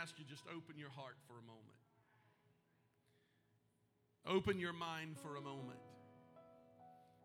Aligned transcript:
Ask 0.00 0.18
you 0.18 0.24
just 0.24 0.44
open 0.48 0.78
your 0.78 0.90
heart 0.90 1.16
for 1.26 1.34
a 1.34 1.44
moment. 1.44 1.76
Open 4.26 4.58
your 4.58 4.72
mind 4.72 5.16
for 5.18 5.36
a 5.36 5.40
moment 5.40 5.80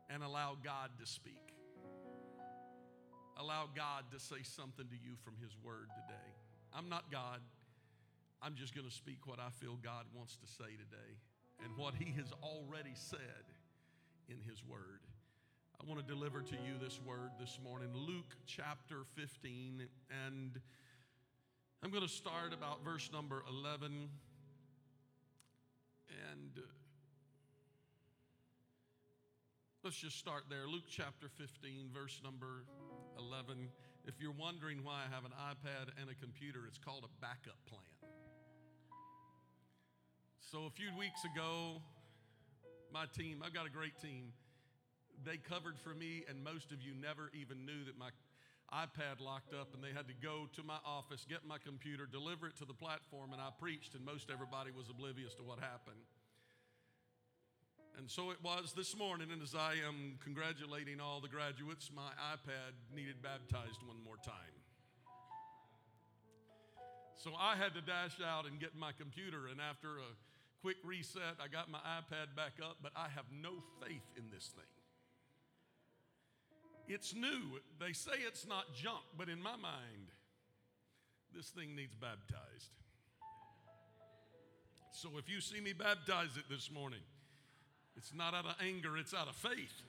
and 0.10 0.24
allow 0.24 0.58
God 0.62 0.90
to 1.00 1.06
speak. 1.06 1.54
Allow 3.38 3.68
God 3.76 4.04
to 4.12 4.20
say 4.20 4.44
something 4.44 4.88
to 4.88 4.96
you 4.96 5.16
from 5.24 5.36
His 5.42 5.56
Word 5.64 5.88
today. 5.96 6.30
I'm 6.74 6.90
not 6.90 7.12
God. 7.12 7.40
I'm 8.42 8.56
just 8.56 8.76
going 8.76 8.88
to 8.88 8.94
speak 8.94 9.26
what 9.26 9.40
I 9.40 9.50
feel 9.50 9.78
God 9.82 10.06
wants 10.16 10.36
to 10.38 10.48
say 10.48 10.72
today 10.76 11.12
and 11.64 11.78
what 11.78 11.96
He 11.96 12.12
has 12.20 12.32
already 12.44 12.94
said 12.96 13.46
in 14.28 14.38
His 14.44 14.64
Word. 14.68 15.00
I 15.80 15.88
want 15.88 16.06
to 16.06 16.08
deliver 16.08 16.42
to 16.42 16.56
you 16.56 16.76
this 16.82 17.00
word 17.06 17.32
this 17.40 17.60
morning, 17.64 17.90
Luke 17.94 18.36
chapter 18.48 19.04
15, 19.16 19.84
and 20.26 20.60
I'm 21.84 21.92
going 21.92 22.04
to 22.04 22.10
start 22.10 22.54
about 22.54 22.84
verse 22.84 23.10
number 23.14 23.44
11. 23.50 24.10
And 26.32 26.52
uh, 26.58 26.62
let's 29.84 29.98
just 29.98 30.18
start 30.18 30.44
there. 30.50 30.68
Luke 30.68 30.86
chapter 30.90 31.28
15, 31.38 31.90
verse 31.94 32.22
number 32.24 32.66
11. 33.20 33.70
If 34.06 34.16
you're 34.20 34.32
wondering 34.32 34.84
why 34.84 35.02
I 35.06 35.14
have 35.14 35.26
an 35.26 35.32
iPad 35.32 35.90
and 36.00 36.10
a 36.10 36.16
computer, 36.16 36.62
it's 36.68 36.78
called 36.78 37.04
a 37.04 37.22
backup 37.22 37.58
plan. 37.68 37.82
So 40.40 40.66
a 40.66 40.70
few 40.70 40.90
weeks 40.98 41.24
ago, 41.26 41.82
my 42.94 43.06
team, 43.18 43.42
I've 43.46 43.54
got 43.54 43.66
a 43.66 43.70
great 43.70 44.00
team, 44.02 44.32
they 45.24 45.38
covered 45.38 45.78
for 45.80 45.94
me, 45.94 46.24
and 46.30 46.44
most 46.44 46.72
of 46.72 46.82
you 46.82 46.94
never 46.94 47.32
even 47.34 47.66
knew 47.66 47.84
that 47.86 47.98
my 47.98 48.10
iPad 48.76 49.24
locked 49.24 49.54
up 49.56 49.72
and 49.74 49.80
they 49.80 49.96
had 49.96 50.08
to 50.12 50.18
go 50.20 50.52
to 50.52 50.64
my 50.64 50.78
office, 50.84 51.26
get 51.28 51.48
my 51.48 51.58
computer, 51.58 52.04
deliver 52.06 52.48
it 52.48 52.58
to 52.58 52.66
the 52.66 52.74
platform, 52.76 53.32
and 53.32 53.42
I 53.42 53.50
preached, 53.58 53.96
and 53.96 54.04
most 54.04 54.28
everybody 54.28 54.72
was 54.76 54.90
oblivious 54.90 55.34
to 55.36 55.44
what 55.44 55.60
happened. 55.60 56.04
And 57.98 58.12
so 58.12 58.32
it 58.32 58.44
was 58.44 58.74
this 58.76 58.98
morning, 58.98 59.32
and 59.32 59.42
as 59.42 59.56
I 59.56 59.80
am 59.88 60.20
congratulating 60.20 61.00
all 61.00 61.22
the 61.22 61.32
graduates, 61.32 61.90
my 61.96 62.12
iPad 62.36 62.76
needed 62.94 63.24
baptized 63.24 63.80
one 63.88 64.04
more 64.04 64.20
time. 64.20 64.56
So 67.16 67.32
I 67.40 67.56
had 67.56 67.74
to 67.76 67.82
dash 67.82 68.20
out 68.20 68.46
and 68.46 68.60
get 68.60 68.76
my 68.76 68.92
computer, 68.92 69.48
and 69.48 69.62
after 69.64 70.04
a 70.04 70.12
quick 70.62 70.76
reset, 70.84 71.40
I 71.40 71.48
got 71.48 71.72
my 71.72 71.80
iPad 71.80 72.36
back 72.36 72.60
up, 72.62 72.84
but 72.84 72.92
I 72.98 73.08
have 73.16 73.26
no 73.32 73.64
faith 73.80 74.04
in 74.18 74.28
this 74.30 74.52
thing. 74.54 74.68
It's 76.88 77.16
new. 77.16 77.60
They 77.80 77.94
say 77.94 78.12
it's 78.28 78.48
not 78.48 78.74
junk, 78.76 79.04
but 79.18 79.30
in 79.30 79.42
my 79.42 79.56
mind, 79.56 80.12
this 81.34 81.50
thing 81.50 81.76
needs 81.76 81.96
baptized. 81.96 82.72
So 84.92 85.10
if 85.18 85.30
you 85.30 85.42
see 85.42 85.60
me 85.60 85.74
baptize 85.74 86.38
it 86.38 86.46
this 86.50 86.72
morning, 86.72 87.02
it's 87.98 88.14
not 88.14 88.34
out 88.34 88.46
of 88.46 88.56
anger, 88.62 88.98
it's 88.98 89.14
out 89.14 89.28
of 89.28 89.36
faith. 89.36 89.82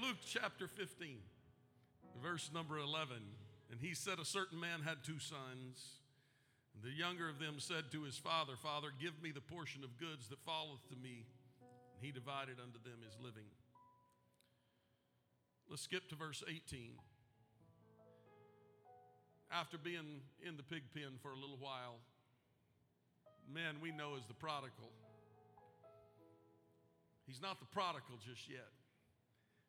Luke 0.00 0.16
chapter 0.26 0.66
15, 0.66 1.18
verse 2.22 2.50
number 2.52 2.78
11. 2.78 3.16
And 3.70 3.80
he 3.80 3.94
said, 3.94 4.18
A 4.18 4.24
certain 4.24 4.58
man 4.58 4.80
had 4.82 5.04
two 5.04 5.18
sons. 5.18 6.00
The 6.82 6.90
younger 6.90 7.28
of 7.28 7.38
them 7.38 7.56
said 7.58 7.92
to 7.92 8.02
his 8.02 8.16
father, 8.16 8.54
Father, 8.60 8.88
give 9.00 9.22
me 9.22 9.30
the 9.30 9.40
portion 9.40 9.84
of 9.84 9.96
goods 9.98 10.28
that 10.28 10.42
falleth 10.44 10.86
to 10.88 10.96
me. 10.96 11.26
And 11.94 12.04
he 12.04 12.10
divided 12.10 12.56
unto 12.60 12.82
them 12.82 12.98
his 13.04 13.16
living. 13.22 13.46
Let's 15.70 15.82
skip 15.82 16.08
to 16.10 16.14
verse 16.14 16.42
18. 16.48 16.92
After 19.50 19.78
being 19.78 20.20
in 20.46 20.56
the 20.56 20.62
pig 20.62 20.82
pen 20.92 21.18
for 21.22 21.30
a 21.30 21.36
little 21.36 21.58
while, 21.58 21.96
man 23.52 23.76
we 23.80 23.92
know 23.92 24.16
as 24.16 24.26
the 24.26 24.34
prodigal. 24.34 24.90
He's 27.26 27.40
not 27.40 27.60
the 27.60 27.66
prodigal 27.66 28.18
just 28.26 28.50
yet, 28.50 28.68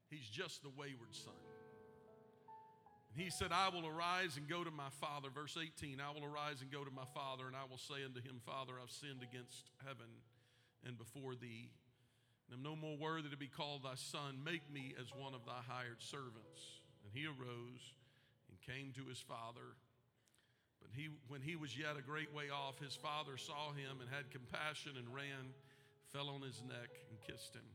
he's 0.09 0.27
just 0.27 0.63
the 0.63 0.69
wayward 0.69 1.13
son. 1.13 1.54
He 3.15 3.29
said, 3.31 3.55
I 3.55 3.69
will 3.69 3.87
arise 3.87 4.35
and 4.35 4.43
go 4.47 4.63
to 4.63 4.71
my 4.71 4.91
father. 4.99 5.29
Verse 5.31 5.55
18, 5.55 6.03
I 6.03 6.11
will 6.11 6.27
arise 6.27 6.59
and 6.59 6.69
go 6.69 6.83
to 6.83 6.91
my 6.91 7.07
father, 7.15 7.47
and 7.47 7.55
I 7.55 7.63
will 7.63 7.79
say 7.79 8.03
unto 8.03 8.19
him, 8.19 8.43
Father, 8.43 8.75
I've 8.75 8.91
sinned 8.91 9.23
against 9.23 9.71
heaven 9.87 10.11
and 10.83 10.97
before 10.97 11.33
thee, 11.33 11.71
and 12.51 12.59
am 12.59 12.63
no 12.63 12.75
more 12.75 12.97
worthy 12.99 13.29
to 13.29 13.37
be 13.37 13.47
called 13.47 13.83
thy 13.83 13.95
son. 13.95 14.43
Make 14.43 14.67
me 14.67 14.93
as 14.99 15.15
one 15.15 15.33
of 15.33 15.47
thy 15.47 15.63
hired 15.63 16.03
servants. 16.03 16.83
And 17.01 17.09
he 17.15 17.25
arose 17.25 17.95
and 18.51 18.59
came 18.61 18.91
to 18.99 19.07
his 19.07 19.23
father. 19.23 19.79
But 20.83 20.91
he, 20.93 21.09
when 21.31 21.41
he 21.41 21.55
was 21.55 21.77
yet 21.77 21.97
a 21.97 22.03
great 22.03 22.35
way 22.35 22.51
off, 22.51 22.83
his 22.83 22.99
father 22.99 23.37
saw 23.37 23.71
him 23.71 24.03
and 24.03 24.11
had 24.11 24.29
compassion 24.29 24.99
and 24.99 25.07
ran, 25.09 25.55
fell 26.11 26.29
on 26.29 26.43
his 26.43 26.61
neck, 26.67 26.91
and 27.09 27.17
kissed 27.23 27.55
him. 27.55 27.65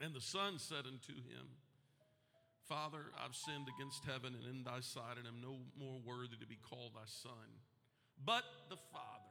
And 0.00 0.14
the 0.14 0.22
son 0.22 0.58
said 0.58 0.86
unto 0.86 1.12
him, 1.12 1.50
Father, 2.68 3.12
I've 3.24 3.34
sinned 3.34 3.68
against 3.76 4.04
heaven 4.04 4.34
and 4.34 4.44
in 4.44 4.64
thy 4.64 4.80
sight, 4.80 5.18
and 5.18 5.26
am 5.26 5.40
no 5.40 5.58
more 5.78 6.00
worthy 6.04 6.36
to 6.36 6.46
be 6.46 6.58
called 6.68 6.94
thy 6.94 7.06
son. 7.06 7.62
But 8.24 8.44
the 8.68 8.76
father 8.92 9.22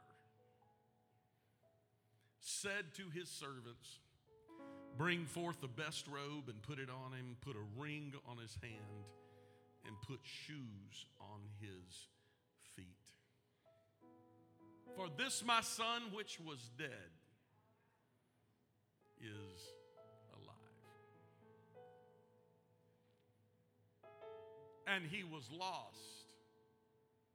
said 2.40 2.94
to 2.96 3.10
his 3.10 3.30
servants, 3.30 4.00
Bring 4.98 5.26
forth 5.26 5.60
the 5.60 5.68
best 5.68 6.08
robe 6.08 6.48
and 6.48 6.62
put 6.62 6.80
it 6.80 6.90
on 6.90 7.12
him, 7.12 7.36
put 7.42 7.58
a 7.58 7.82
ring 7.82 8.14
on 8.30 8.38
his 8.38 8.58
hand, 8.62 9.04
and 9.86 9.96
put 10.08 10.20
shoes 10.24 11.06
on 11.20 11.42
his 11.60 12.08
feet. 12.76 12.86
For 14.96 15.08
this 15.18 15.44
my 15.46 15.60
son, 15.60 16.04
which 16.14 16.40
was 16.40 16.70
dead, 16.78 17.12
is 19.20 19.62
and 24.88 25.04
he 25.06 25.24
was 25.24 25.50
lost, 25.52 26.30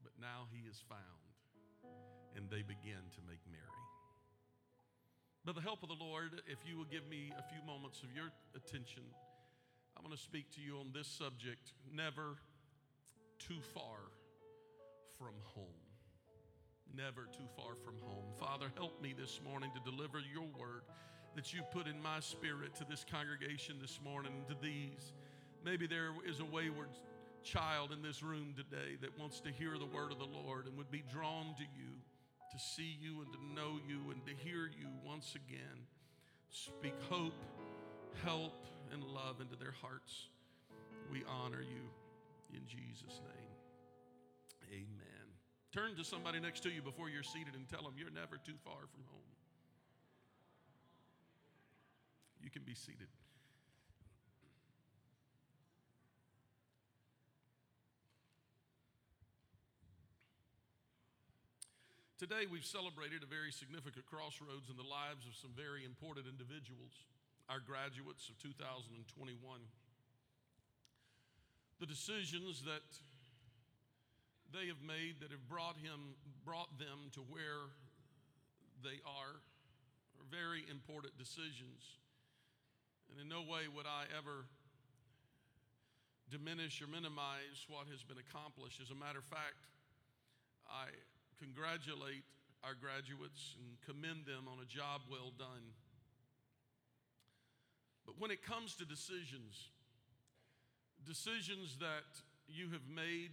but 0.02 0.12
now 0.20 0.47
he 0.50 0.69
is 0.69 0.82
found. 0.88 1.02
And 2.37 2.49
they 2.49 2.62
begin 2.62 3.02
to 3.19 3.20
make 3.26 3.43
merry. 3.50 3.85
By 5.44 5.52
the 5.52 5.61
help 5.61 5.82
of 5.82 5.88
the 5.88 5.99
Lord, 5.99 6.43
if 6.47 6.58
you 6.69 6.76
will 6.76 6.87
give 6.87 7.08
me 7.08 7.32
a 7.35 7.43
few 7.43 7.58
moments 7.67 8.02
of 8.02 8.14
your 8.14 8.31
attention, 8.55 9.02
I'm 9.97 10.05
going 10.05 10.17
to 10.17 10.23
speak 10.23 10.50
to 10.55 10.61
you 10.61 10.76
on 10.79 10.93
this 10.94 11.08
subject 11.08 11.73
never 11.93 12.38
too 13.38 13.58
far 13.75 13.99
from 15.19 15.35
home. 15.43 15.81
Never 16.96 17.26
too 17.32 17.49
far 17.56 17.75
from 17.85 17.94
home. 18.03 18.31
Father, 18.38 18.67
help 18.76 19.00
me 19.03 19.14
this 19.19 19.41
morning 19.44 19.70
to 19.75 19.91
deliver 19.91 20.19
your 20.19 20.46
word 20.58 20.82
that 21.35 21.53
you 21.53 21.62
put 21.73 21.87
in 21.87 22.00
my 22.03 22.20
spirit 22.20 22.75
to 22.76 22.85
this 22.85 23.05
congregation 23.11 23.76
this 23.81 23.99
morning, 24.03 24.32
to 24.49 24.56
these. 24.61 25.12
Maybe 25.64 25.87
there 25.87 26.11
is 26.29 26.41
a 26.41 26.44
wayward 26.44 26.91
child 27.42 27.92
in 27.92 28.02
this 28.02 28.22
room 28.22 28.54
today 28.56 28.96
that 29.00 29.19
wants 29.19 29.40
to 29.40 29.50
hear 29.50 29.78
the 29.78 29.87
word 29.87 30.12
of 30.12 30.19
the 30.19 30.25
Lord 30.25 30.66
and 30.66 30.76
would 30.76 30.90
be 30.90 31.02
drawn 31.12 31.54
to 31.56 31.62
you, 31.62 31.92
to 32.52 32.58
see 32.58 32.96
you 33.00 33.22
and 33.22 33.32
to 33.32 33.38
know 33.54 33.78
you 33.87 34.10
and 34.10 34.25
to 34.26 34.32
hear 34.44 34.66
you 34.66 34.88
once 35.04 35.34
again. 35.34 35.87
speak 36.50 36.94
hope, 37.08 37.38
help, 38.25 38.66
and 38.92 39.04
love 39.04 39.40
into 39.40 39.56
their 39.56 39.75
hearts. 39.81 40.28
We 41.12 41.22
honor 41.28 41.62
you 41.62 41.82
in 42.52 42.66
Jesus' 42.66 43.20
name. 43.22 43.50
Amen. 44.72 45.26
Turn 45.72 45.94
to 45.96 46.04
somebody 46.04 46.40
next 46.40 46.60
to 46.64 46.70
you 46.70 46.82
before 46.82 47.08
you're 47.08 47.22
seated 47.22 47.54
and 47.54 47.69
tell 47.69 47.82
them 47.82 47.94
you're 47.96 48.10
never 48.10 48.36
too 48.36 48.58
far 48.64 48.90
from 48.90 49.04
home. 49.06 49.31
You 52.43 52.50
can 52.50 52.62
be 52.62 52.75
seated. 52.75 53.06
Today, 62.20 62.44
we've 62.44 62.69
celebrated 62.69 63.25
a 63.25 63.31
very 63.32 63.49
significant 63.49 64.05
crossroads 64.05 64.69
in 64.69 64.76
the 64.76 64.84
lives 64.84 65.25
of 65.25 65.32
some 65.32 65.56
very 65.56 65.88
important 65.88 66.28
individuals, 66.28 66.93
our 67.49 67.64
graduates 67.64 68.28
of 68.28 68.37
2021. 68.44 69.40
The 71.81 71.88
decisions 71.88 72.61
that 72.69 72.84
they 74.52 74.69
have 74.69 74.84
made 74.84 75.25
that 75.25 75.32
have 75.32 75.49
brought 75.49 75.81
him 75.81 76.12
brought 76.44 76.69
them 76.76 77.08
to 77.17 77.25
where 77.25 77.72
they 78.84 79.00
are 79.08 79.40
are 79.40 80.28
very 80.28 80.69
important 80.69 81.17
decisions. 81.17 81.96
And 83.08 83.17
in 83.17 83.32
no 83.32 83.40
way 83.40 83.64
would 83.64 83.88
I 83.88 84.05
ever 84.12 84.44
diminish 86.28 86.84
or 86.84 86.87
minimize 86.93 87.64
what 87.64 87.88
has 87.88 88.05
been 88.05 88.20
accomplished. 88.20 88.76
As 88.76 88.93
a 88.93 88.99
matter 89.00 89.25
of 89.25 89.28
fact, 89.32 89.72
I 90.69 90.93
congratulate 91.40 92.25
our 92.62 92.75
graduates 92.75 93.56
and 93.56 93.81
commend 93.88 94.26
them 94.26 94.44
on 94.46 94.60
a 94.60 94.69
job 94.69 95.00
well 95.10 95.32
done. 95.38 95.72
But 98.04 98.20
when 98.20 98.31
it 98.31 98.44
comes 98.44 98.75
to 98.76 98.84
decisions, 98.84 99.70
decisions 101.06 101.76
that 101.81 102.04
you 102.48 102.69
have 102.72 102.87
made 102.94 103.31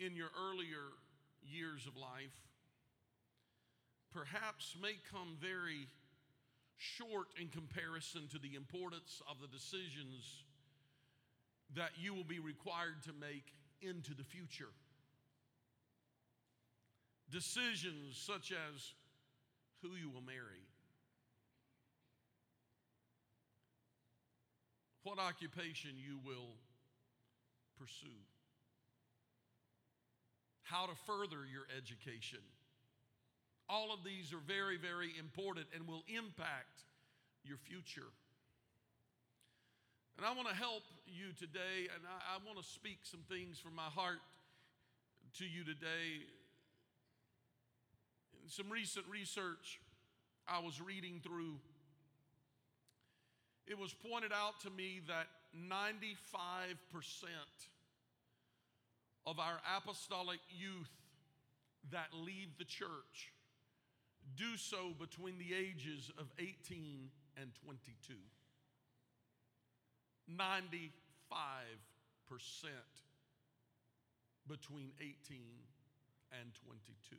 in 0.00 0.16
your 0.16 0.30
earlier 0.48 0.96
years 1.42 1.86
of 1.86 1.96
life, 1.96 2.36
perhaps 4.12 4.74
may 4.80 4.96
come 5.12 5.36
very 5.40 5.88
short 6.76 7.28
in 7.40 7.48
comparison 7.48 8.28
to 8.32 8.38
the 8.38 8.54
importance 8.54 9.22
of 9.30 9.36
the 9.40 9.48
decisions 9.48 10.44
that 11.74 11.90
you 11.98 12.14
will 12.14 12.24
be 12.24 12.38
required 12.38 13.02
to 13.04 13.12
make 13.12 13.52
into 13.80 14.14
the 14.14 14.24
future. 14.24 14.72
Decisions 17.30 18.16
such 18.16 18.52
as 18.52 18.94
who 19.82 19.96
you 19.96 20.08
will 20.08 20.22
marry, 20.22 20.62
what 25.02 25.18
occupation 25.18 25.90
you 25.96 26.18
will 26.24 26.54
pursue, 27.78 28.06
how 30.62 30.86
to 30.86 30.94
further 31.06 31.44
your 31.50 31.66
education. 31.76 32.40
All 33.68 33.92
of 33.92 34.04
these 34.04 34.32
are 34.32 34.42
very, 34.46 34.76
very 34.78 35.12
important 35.18 35.66
and 35.74 35.88
will 35.88 36.04
impact 36.06 36.86
your 37.44 37.58
future. 37.58 38.10
And 40.16 40.24
I 40.24 40.32
want 40.32 40.48
to 40.48 40.54
help 40.54 40.84
you 41.06 41.34
today, 41.38 41.90
and 41.92 42.06
I, 42.06 42.36
I 42.36 42.46
want 42.46 42.56
to 42.58 42.64
speak 42.64 43.00
some 43.02 43.20
things 43.28 43.58
from 43.58 43.74
my 43.74 43.90
heart 43.92 44.22
to 45.38 45.44
you 45.44 45.64
today 45.64 46.24
some 48.48 48.70
recent 48.70 49.06
research 49.10 49.80
I 50.48 50.60
was 50.60 50.80
reading 50.80 51.20
through, 51.22 51.56
it 53.66 53.78
was 53.78 53.92
pointed 53.92 54.32
out 54.32 54.60
to 54.62 54.70
me 54.70 55.00
that 55.08 55.26
95% 55.56 56.76
of 59.26 59.40
our 59.40 59.58
apostolic 59.76 60.38
youth 60.48 60.90
that 61.90 62.08
leave 62.12 62.56
the 62.58 62.64
church 62.64 63.32
do 64.36 64.56
so 64.56 64.92
between 64.98 65.38
the 65.38 65.54
ages 65.54 66.10
of 66.18 66.26
18 66.38 67.10
and 67.40 67.50
22. 67.64 68.14
95% 70.30 70.90
between 74.48 74.90
18 75.00 75.14
and 76.32 76.50
22. 76.64 77.16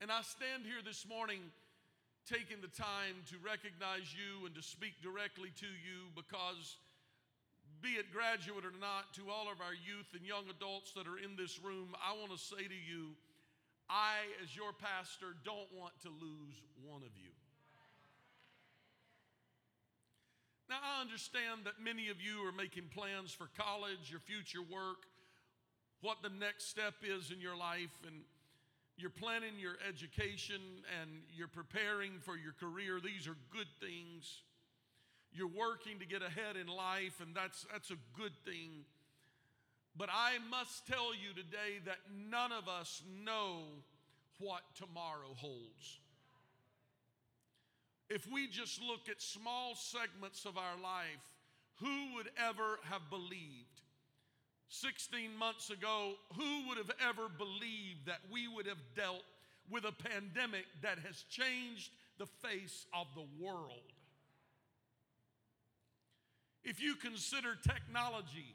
And 0.00 0.14
I 0.14 0.22
stand 0.22 0.62
here 0.62 0.78
this 0.78 1.02
morning 1.10 1.42
taking 2.22 2.62
the 2.62 2.70
time 2.70 3.18
to 3.34 3.36
recognize 3.42 4.06
you 4.14 4.46
and 4.46 4.54
to 4.54 4.62
speak 4.62 4.94
directly 5.02 5.50
to 5.58 5.66
you 5.66 6.06
because, 6.14 6.78
be 7.82 7.98
it 7.98 8.06
graduate 8.14 8.62
or 8.62 8.76
not, 8.78 9.10
to 9.18 9.26
all 9.26 9.50
of 9.50 9.58
our 9.58 9.74
youth 9.74 10.06
and 10.14 10.22
young 10.22 10.46
adults 10.46 10.94
that 10.94 11.10
are 11.10 11.18
in 11.18 11.34
this 11.34 11.58
room, 11.58 11.98
I 11.98 12.14
want 12.14 12.30
to 12.30 12.38
say 12.38 12.62
to 12.62 12.78
you, 12.86 13.18
I, 13.90 14.22
as 14.38 14.54
your 14.54 14.70
pastor, 14.70 15.34
don't 15.42 15.66
want 15.74 15.98
to 16.06 16.14
lose 16.14 16.54
one 16.86 17.02
of 17.02 17.10
you. 17.18 17.34
Now, 20.70 20.78
I 20.78 21.00
understand 21.00 21.66
that 21.66 21.82
many 21.82 22.06
of 22.06 22.22
you 22.22 22.46
are 22.46 22.54
making 22.54 22.94
plans 22.94 23.34
for 23.34 23.50
college, 23.58 24.12
your 24.12 24.20
future 24.22 24.62
work, 24.62 25.10
what 26.06 26.22
the 26.22 26.30
next 26.30 26.70
step 26.70 27.02
is 27.02 27.32
in 27.32 27.40
your 27.40 27.56
life, 27.56 27.98
and 28.06 28.22
you're 28.98 29.10
planning 29.10 29.54
your 29.60 29.74
education 29.88 30.60
and 31.00 31.08
you're 31.32 31.46
preparing 31.46 32.18
for 32.20 32.36
your 32.36 32.52
career. 32.58 32.98
These 33.02 33.28
are 33.28 33.36
good 33.52 33.68
things. 33.80 34.42
You're 35.32 35.46
working 35.46 36.00
to 36.00 36.06
get 36.06 36.20
ahead 36.20 36.56
in 36.60 36.66
life, 36.66 37.20
and 37.22 37.34
that's, 37.34 37.64
that's 37.70 37.92
a 37.92 38.00
good 38.18 38.32
thing. 38.44 38.84
But 39.96 40.08
I 40.12 40.38
must 40.50 40.86
tell 40.86 41.14
you 41.14 41.30
today 41.30 41.78
that 41.86 41.98
none 42.28 42.50
of 42.50 42.68
us 42.68 43.02
know 43.24 43.62
what 44.40 44.62
tomorrow 44.74 45.34
holds. 45.36 46.00
If 48.10 48.26
we 48.32 48.48
just 48.48 48.80
look 48.82 49.08
at 49.08 49.22
small 49.22 49.74
segments 49.76 50.44
of 50.44 50.56
our 50.56 50.80
life, 50.82 51.22
who 51.80 52.14
would 52.16 52.30
ever 52.36 52.80
have 52.90 53.08
believed 53.10 53.82
16 54.68 55.36
months 55.38 55.70
ago, 55.70 56.12
who 56.36 56.68
would 56.68 56.78
have 56.78 56.90
ever 57.06 57.28
believed 57.28 58.06
that 58.06 58.20
we 58.30 58.46
would 58.48 58.66
have 58.66 58.82
dealt 58.94 59.22
with 59.70 59.84
a 59.84 59.92
pandemic 59.92 60.64
that 60.82 60.98
has 60.98 61.24
changed 61.30 61.90
the 62.18 62.26
face 62.26 62.86
of 62.92 63.06
the 63.14 63.44
world? 63.44 63.92
If 66.64 66.82
you 66.82 66.96
consider 66.96 67.56
technology 67.66 68.54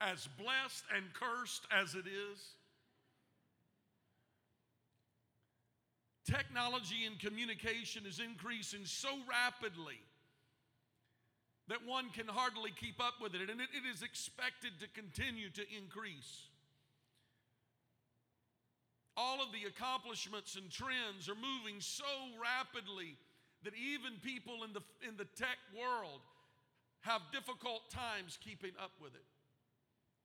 as 0.00 0.28
blessed 0.38 0.84
and 0.96 1.04
cursed 1.12 1.66
as 1.70 1.94
it 1.94 2.06
is, 2.06 2.40
technology 6.24 7.06
and 7.06 7.18
communication 7.18 8.04
is 8.06 8.18
increasing 8.20 8.84
so 8.84 9.10
rapidly 9.28 10.00
that 11.70 11.86
one 11.86 12.10
can 12.10 12.26
hardly 12.26 12.74
keep 12.74 12.98
up 12.98 13.14
with 13.22 13.32
it, 13.34 13.48
and 13.48 13.60
it, 13.60 13.70
it 13.70 13.86
is 13.86 14.02
expected 14.02 14.74
to 14.82 14.90
continue 14.90 15.48
to 15.50 15.62
increase. 15.70 16.50
All 19.16 19.38
of 19.38 19.54
the 19.54 19.70
accomplishments 19.70 20.58
and 20.58 20.66
trends 20.68 21.30
are 21.30 21.38
moving 21.38 21.78
so 21.78 22.10
rapidly 22.42 23.14
that 23.62 23.72
even 23.78 24.18
people 24.18 24.66
in 24.66 24.74
the, 24.74 24.82
in 25.06 25.14
the 25.16 25.30
tech 25.38 25.62
world 25.70 26.26
have 27.06 27.22
difficult 27.30 27.86
times 27.90 28.36
keeping 28.42 28.74
up 28.82 28.92
with 29.00 29.14
it. 29.14 29.30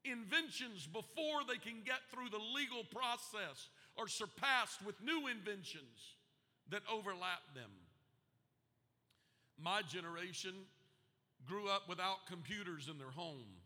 Inventions 0.09 0.89
before 0.89 1.45
they 1.47 1.61
can 1.61 1.85
get 1.85 2.01
through 2.09 2.29
the 2.33 2.41
legal 2.57 2.83
process 2.89 3.69
are 4.01 4.07
surpassed 4.07 4.81
with 4.81 4.95
new 4.97 5.27
inventions 5.27 6.17
that 6.69 6.81
overlap 6.91 7.45
them. 7.53 7.69
My 9.61 9.81
generation 9.83 10.53
grew 11.45 11.67
up 11.69 11.87
without 11.87 12.27
computers 12.27 12.89
in 12.89 12.97
their 12.97 13.11
home, 13.11 13.61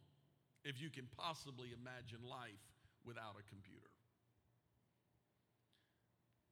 if 0.64 0.82
you 0.82 0.90
can 0.90 1.08
possibly 1.18 1.70
imagine 1.80 2.20
life 2.30 2.66
without 3.06 3.36
a 3.40 3.50
computer. 3.50 3.90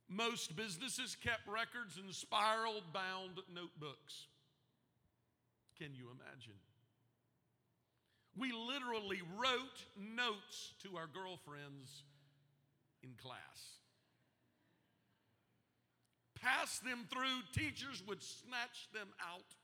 Most 0.09 0.55
businesses 0.55 1.17
kept 1.21 1.47
records 1.47 1.97
in 1.97 2.13
spiral 2.13 2.81
bound 2.93 3.39
notebooks. 3.53 4.27
Can 5.77 5.93
you 5.93 6.05
imagine? 6.05 6.57
We 8.37 8.51
literally 8.51 9.21
wrote 9.37 9.85
notes 9.97 10.73
to 10.83 10.95
our 10.95 11.07
girlfriends 11.07 12.03
in 13.03 13.09
class. 13.21 13.77
Passed 16.39 16.85
them 16.85 17.05
through, 17.09 17.41
teachers 17.51 18.01
would 18.07 18.23
snatch 18.23 18.87
them 18.93 19.07
out 19.19 19.55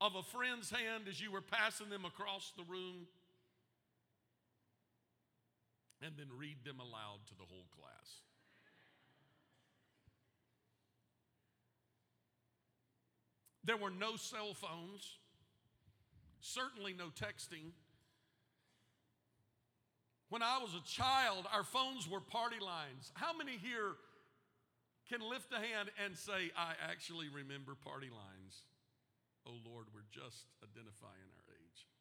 of 0.00 0.14
a 0.16 0.22
friend's 0.22 0.70
hand 0.70 1.04
as 1.08 1.20
you 1.20 1.30
were 1.30 1.40
passing 1.40 1.88
them 1.88 2.04
across 2.04 2.52
the 2.56 2.64
room, 2.64 3.06
and 6.02 6.12
then 6.18 6.26
read 6.36 6.56
them 6.64 6.80
aloud 6.80 7.20
to 7.28 7.34
the 7.34 7.44
whole 7.44 7.66
class. 7.74 8.20
There 13.64 13.78
were 13.78 13.90
no 13.90 14.16
cell 14.16 14.52
phones, 14.52 15.16
certainly 16.40 16.92
no 16.92 17.06
texting. 17.06 17.72
When 20.28 20.42
I 20.42 20.58
was 20.58 20.74
a 20.74 20.86
child, 20.86 21.46
our 21.52 21.64
phones 21.64 22.08
were 22.10 22.20
party 22.20 22.58
lines. 22.60 23.10
How 23.14 23.34
many 23.34 23.52
here 23.52 23.92
can 25.08 25.20
lift 25.20 25.52
a 25.52 25.56
hand 25.56 25.90
and 26.04 26.16
say, 26.16 26.50
I 26.56 26.74
actually 26.90 27.28
remember 27.28 27.74
party 27.74 28.10
lines? 28.10 28.64
Oh 29.46 29.60
Lord, 29.64 29.86
we're 29.92 30.08
just 30.10 30.48
identifying 30.62 31.28
our 31.32 31.46
age. 31.52 31.80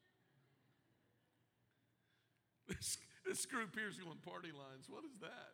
This, 2.64 2.98
this 3.28 3.46
group 3.46 3.76
here's 3.76 4.00
going 4.00 4.18
party 4.24 4.56
lines. 4.56 4.88
What 4.88 5.04
is 5.04 5.20
that? 5.20 5.52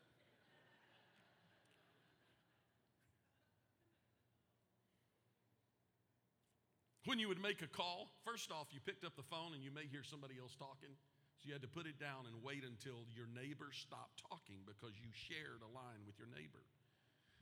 When 7.10 7.18
you 7.18 7.26
would 7.26 7.42
make 7.42 7.66
a 7.66 7.68
call, 7.68 8.14
first 8.22 8.54
off, 8.54 8.70
you 8.70 8.78
picked 8.78 9.02
up 9.02 9.18
the 9.18 9.26
phone 9.26 9.58
and 9.58 9.66
you 9.66 9.74
may 9.74 9.90
hear 9.90 10.06
somebody 10.06 10.38
else 10.38 10.54
talking. 10.54 10.94
So 11.42 11.50
you 11.50 11.58
had 11.58 11.66
to 11.66 11.72
put 11.72 11.90
it 11.90 11.98
down 11.98 12.30
and 12.30 12.38
wait 12.46 12.62
until 12.62 13.02
your 13.10 13.26
neighbor 13.34 13.74
stopped 13.74 14.22
talking 14.22 14.62
because 14.62 14.94
you 15.02 15.10
shared 15.10 15.66
a 15.66 15.72
line 15.74 16.06
with 16.06 16.22
your 16.22 16.30
neighbor. 16.30 16.62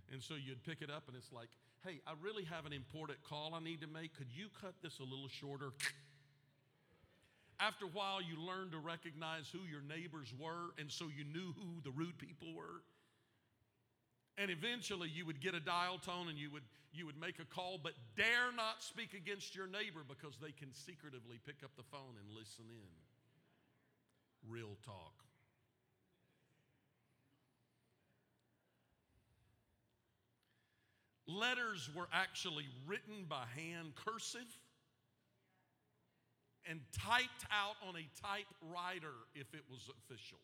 And 0.08 0.24
so 0.24 0.39
you'd 0.39 0.63
pick 0.63 0.80
it 0.80 0.88
up 0.88 1.12
and 1.12 1.20
it's 1.20 1.36
like, 1.36 1.51
hey, 1.88 2.01
I 2.06 2.12
really 2.22 2.44
have 2.44 2.65
an 2.65 2.74
important 2.74 3.24
call 3.24 3.53
I 3.56 3.63
need 3.63 3.79
to 3.79 3.88
make. 3.88 4.15
Could 4.17 4.27
you 4.36 4.48
cut 4.62 4.75
this 4.84 5.00
a 5.00 5.03
little 5.03 5.29
shorter? 5.29 5.72
After 7.60 7.86
a 7.86 7.94
while, 7.96 8.22
you 8.22 8.36
learned 8.36 8.72
to 8.74 8.77
recognize 8.77 9.48
who 9.48 9.63
your 9.63 9.82
neighbors 9.82 10.34
were, 10.38 10.75
and 10.77 10.91
so 10.91 11.06
you 11.08 11.24
knew 11.24 11.56
who 11.56 11.79
the 11.84 11.91
rude 11.91 12.20
people 12.20 12.53
were. 12.53 12.84
And 14.38 14.51
eventually 14.51 15.10
you 15.10 15.25
would 15.25 15.41
get 15.41 15.56
a 15.56 15.60
dial 15.60 15.98
tone 15.98 16.29
and 16.29 16.38
you 16.38 16.51
would, 16.51 16.67
you 16.94 17.08
would 17.08 17.20
make 17.20 17.39
a 17.39 17.46
call, 17.46 17.79
but 17.82 17.94
dare 18.15 18.51
not 18.56 18.84
speak 18.84 19.15
against 19.15 19.56
your 19.56 19.65
neighbor 19.65 20.06
because 20.06 20.38
they 20.38 20.51
can 20.51 20.70
secretively 20.75 21.39
pick 21.48 21.63
up 21.63 21.72
the 21.75 21.88
phone 21.89 22.20
and 22.20 22.29
listen 22.36 22.65
in. 22.70 22.94
Real 24.46 24.77
talk. 24.86 25.26
Letters 31.27 31.89
were 31.93 32.07
actually 32.13 32.65
written 32.88 33.25
by 33.27 33.43
hand, 33.55 33.93
cursive, 33.96 34.48
and 36.69 36.79
typed 36.98 37.46
out 37.51 37.75
on 37.88 37.96
a 37.96 38.07
typewriter 38.22 39.13
if 39.36 39.53
it 39.53 39.63
was 39.69 39.89
official. 39.89 40.39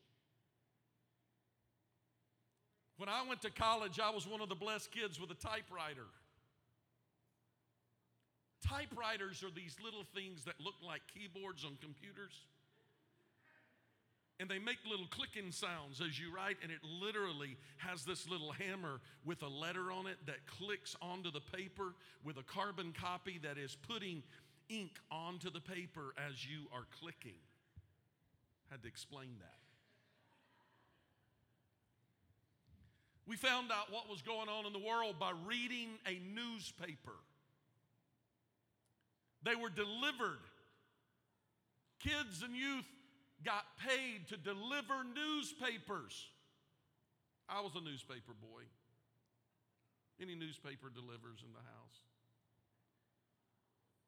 When 2.97 3.09
I 3.09 3.23
went 3.27 3.41
to 3.41 3.49
college, 3.49 3.99
I 3.99 4.09
was 4.11 4.27
one 4.27 4.41
of 4.41 4.49
the 4.49 4.55
blessed 4.55 4.91
kids 4.91 5.19
with 5.19 5.31
a 5.31 5.35
typewriter. 5.35 6.07
Typewriters 8.67 9.43
are 9.43 9.51
these 9.51 9.75
little 9.83 10.05
things 10.15 10.45
that 10.45 10.55
look 10.59 10.75
like 10.85 11.01
keyboards 11.13 11.65
on 11.65 11.77
computers. 11.81 12.33
And 14.39 14.49
they 14.49 14.59
make 14.59 14.77
little 14.89 15.05
clicking 15.07 15.51
sounds 15.51 16.01
as 16.01 16.19
you 16.19 16.33
write, 16.35 16.57
and 16.63 16.71
it 16.71 16.79
literally 16.83 17.55
has 17.77 18.03
this 18.03 18.27
little 18.27 18.51
hammer 18.51 18.99
with 19.23 19.41
a 19.43 19.47
letter 19.47 19.91
on 19.91 20.07
it 20.07 20.17
that 20.25 20.47
clicks 20.47 20.95
onto 21.01 21.31
the 21.31 21.39
paper 21.55 21.93
with 22.23 22.37
a 22.37 22.43
carbon 22.43 22.93
copy 22.99 23.39
that 23.43 23.57
is 23.57 23.77
putting 23.87 24.23
ink 24.69 24.91
onto 25.11 25.49
the 25.51 25.61
paper 25.61 26.13
as 26.17 26.45
you 26.45 26.67
are 26.73 26.85
clicking. 26.99 27.37
Had 28.69 28.81
to 28.81 28.87
explain 28.87 29.29
that. 29.39 29.59
We 33.25 33.37
found 33.37 33.71
out 33.71 33.91
what 33.91 34.09
was 34.09 34.21
going 34.21 34.49
on 34.49 34.65
in 34.65 34.73
the 34.73 34.79
world 34.79 35.15
by 35.19 35.31
reading 35.45 35.89
a 36.05 36.19
newspaper. 36.35 37.15
They 39.43 39.55
were 39.55 39.69
delivered. 39.69 40.39
Kids 41.99 42.43
and 42.43 42.55
youth 42.55 42.85
got 43.43 43.65
paid 43.77 44.27
to 44.29 44.37
deliver 44.37 45.03
newspapers. 45.03 46.27
I 47.49 47.61
was 47.61 47.73
a 47.75 47.81
newspaper 47.81 48.33
boy. 48.39 48.63
Any 50.21 50.35
newspaper 50.35 50.89
delivers 50.93 51.43
in 51.43 51.51
the 51.51 51.63
house. 51.63 51.97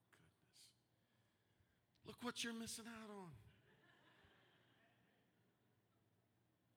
Goodness. 0.10 0.64
Look 2.08 2.18
what 2.22 2.44
you're 2.44 2.54
missing 2.54 2.86
out 2.88 3.10
on. 3.10 3.32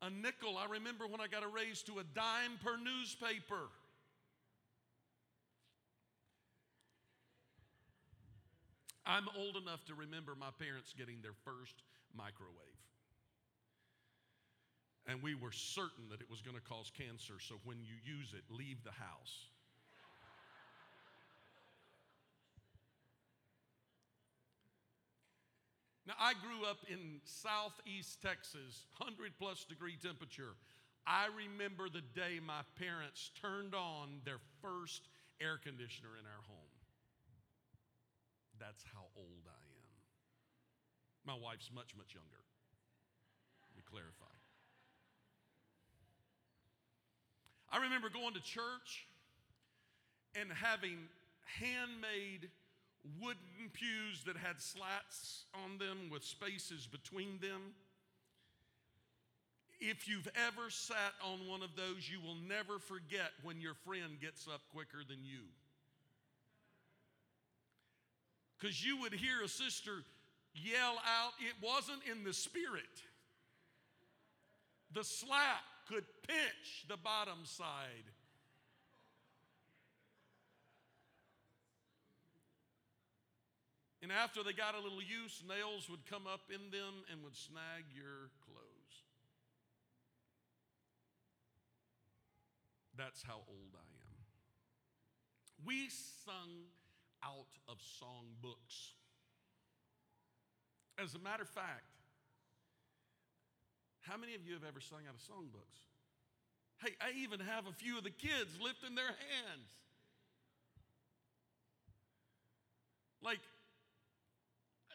a 0.02 0.10
nickel. 0.10 0.56
I 0.56 0.70
remember 0.70 1.06
when 1.06 1.20
I 1.20 1.26
got 1.26 1.42
a 1.42 1.48
raise 1.48 1.82
to 1.82 1.98
a 1.98 2.04
dime 2.14 2.58
per 2.62 2.76
newspaper. 2.76 3.70
I'm 9.06 9.26
old 9.36 9.56
enough 9.56 9.84
to 9.86 9.94
remember 9.94 10.34
my 10.38 10.50
parents 10.58 10.92
getting 10.96 11.22
their 11.22 11.32
first 11.44 11.82
microwave. 12.16 12.68
And 15.06 15.22
we 15.22 15.34
were 15.34 15.52
certain 15.52 16.08
that 16.10 16.20
it 16.20 16.30
was 16.30 16.42
going 16.42 16.56
to 16.56 16.62
cause 16.62 16.92
cancer, 16.92 17.40
so 17.40 17.56
when 17.64 17.78
you 17.80 17.96
use 18.04 18.34
it, 18.36 18.44
leave 18.50 18.84
the 18.84 18.92
house. 18.92 19.48
Now, 26.06 26.14
I 26.18 26.32
grew 26.32 26.64
up 26.64 26.78
in 26.88 27.20
southeast 27.24 28.22
Texas, 28.22 28.88
100 28.96 29.32
plus 29.38 29.64
degree 29.64 29.96
temperature. 30.00 30.56
I 31.06 31.28
remember 31.36 31.88
the 31.88 32.00
day 32.16 32.40
my 32.40 32.64
parents 32.80 33.30
turned 33.40 33.74
on 33.74 34.20
their 34.24 34.40
first 34.60 35.08
air 35.40 35.60
conditioner 35.62 36.16
in 36.20 36.24
our 36.24 36.42
home. 36.48 36.72
That's 38.58 38.84
how 38.92 39.04
old 39.16 39.44
I. 39.46 39.57
My 41.28 41.34
wife's 41.34 41.68
much, 41.74 41.92
much 41.94 42.14
younger. 42.14 42.40
Let 43.68 43.76
me 43.76 43.82
clarify. 43.84 44.32
I 47.70 47.84
remember 47.84 48.08
going 48.08 48.32
to 48.32 48.40
church 48.40 49.06
and 50.40 50.48
having 50.50 50.96
handmade 51.60 52.48
wooden 53.20 53.68
pews 53.74 54.24
that 54.24 54.38
had 54.38 54.58
slats 54.58 55.44
on 55.52 55.76
them 55.76 56.08
with 56.10 56.24
spaces 56.24 56.86
between 56.86 57.38
them. 57.42 57.76
If 59.80 60.08
you've 60.08 60.28
ever 60.48 60.70
sat 60.70 61.12
on 61.22 61.46
one 61.46 61.60
of 61.62 61.76
those, 61.76 62.08
you 62.08 62.22
will 62.24 62.40
never 62.48 62.78
forget 62.78 63.32
when 63.42 63.60
your 63.60 63.74
friend 63.74 64.18
gets 64.18 64.48
up 64.48 64.62
quicker 64.72 65.04
than 65.06 65.18
you. 65.24 65.44
Because 68.58 68.82
you 68.82 69.02
would 69.02 69.12
hear 69.12 69.42
a 69.44 69.48
sister 69.48 70.02
yell 70.62 70.96
out, 71.06 71.32
it 71.40 71.54
wasn't 71.62 72.00
in 72.10 72.24
the 72.24 72.32
spirit. 72.32 72.84
The 74.92 75.04
slat 75.04 75.62
could 75.88 76.04
pinch 76.26 76.86
the 76.88 76.96
bottom 76.96 77.38
side 77.44 78.04
And 84.08 84.12
after 84.16 84.42
they 84.42 84.54
got 84.54 84.74
a 84.74 84.80
little 84.80 85.02
use, 85.02 85.42
nails 85.46 85.90
would 85.90 86.06
come 86.08 86.26
up 86.26 86.48
in 86.48 86.70
them 86.70 87.04
and 87.12 87.22
would 87.24 87.36
snag 87.36 87.84
your 87.92 88.30
clothes. 88.40 89.04
That's 92.96 93.22
how 93.22 93.42
old 93.46 93.74
I 93.74 93.84
am. 93.84 95.66
We 95.66 95.90
sung 95.90 96.72
out 97.22 97.52
of 97.68 97.78
songbooks. 97.78 98.97
As 101.02 101.14
a 101.14 101.18
matter 101.18 101.42
of 101.42 101.48
fact, 101.48 101.86
how 104.00 104.16
many 104.16 104.34
of 104.34 104.44
you 104.44 104.54
have 104.54 104.64
ever 104.64 104.80
sung 104.80 105.00
out 105.08 105.14
of 105.14 105.20
songbooks? 105.20 105.86
Hey, 106.82 106.94
I 107.00 107.12
even 107.22 107.40
have 107.40 107.66
a 107.66 107.72
few 107.72 107.98
of 107.98 108.04
the 108.04 108.10
kids 108.10 108.58
lifting 108.62 108.94
their 108.94 109.06
hands. 109.06 109.70
Like, 113.22 113.40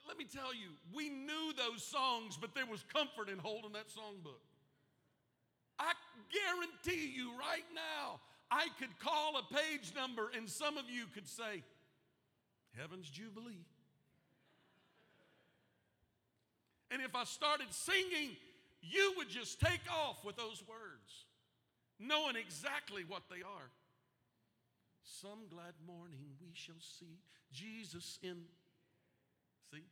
let 0.07 0.17
me 0.17 0.25
tell 0.25 0.53
you, 0.53 0.69
we 0.93 1.09
knew 1.09 1.53
those 1.55 1.83
songs, 1.83 2.37
but 2.39 2.53
there 2.55 2.65
was 2.65 2.83
comfort 2.93 3.29
in 3.29 3.37
holding 3.37 3.73
that 3.73 3.87
songbook. 3.87 4.43
I 5.79 5.93
guarantee 6.31 7.11
you 7.15 7.31
right 7.37 7.65
now, 7.73 8.19
I 8.51 8.67
could 8.79 8.97
call 8.99 9.37
a 9.37 9.53
page 9.53 9.93
number 9.95 10.29
and 10.35 10.49
some 10.49 10.77
of 10.77 10.89
you 10.89 11.05
could 11.13 11.27
say, 11.27 11.63
Heaven's 12.77 13.09
Jubilee. 13.09 13.65
And 16.93 17.01
if 17.01 17.15
I 17.15 17.23
started 17.23 17.67
singing, 17.71 18.37
you 18.81 19.13
would 19.17 19.29
just 19.29 19.59
take 19.59 19.81
off 19.91 20.23
with 20.23 20.35
those 20.35 20.63
words, 20.69 21.25
knowing 21.99 22.35
exactly 22.35 23.03
what 23.07 23.23
they 23.29 23.41
are. 23.41 23.71
Some 25.03 25.47
glad 25.49 25.73
morning 25.85 26.37
we 26.39 26.51
shall 26.53 26.79
see 26.79 27.17
Jesus 27.51 28.19
in 28.21 28.43
See? 29.73 29.83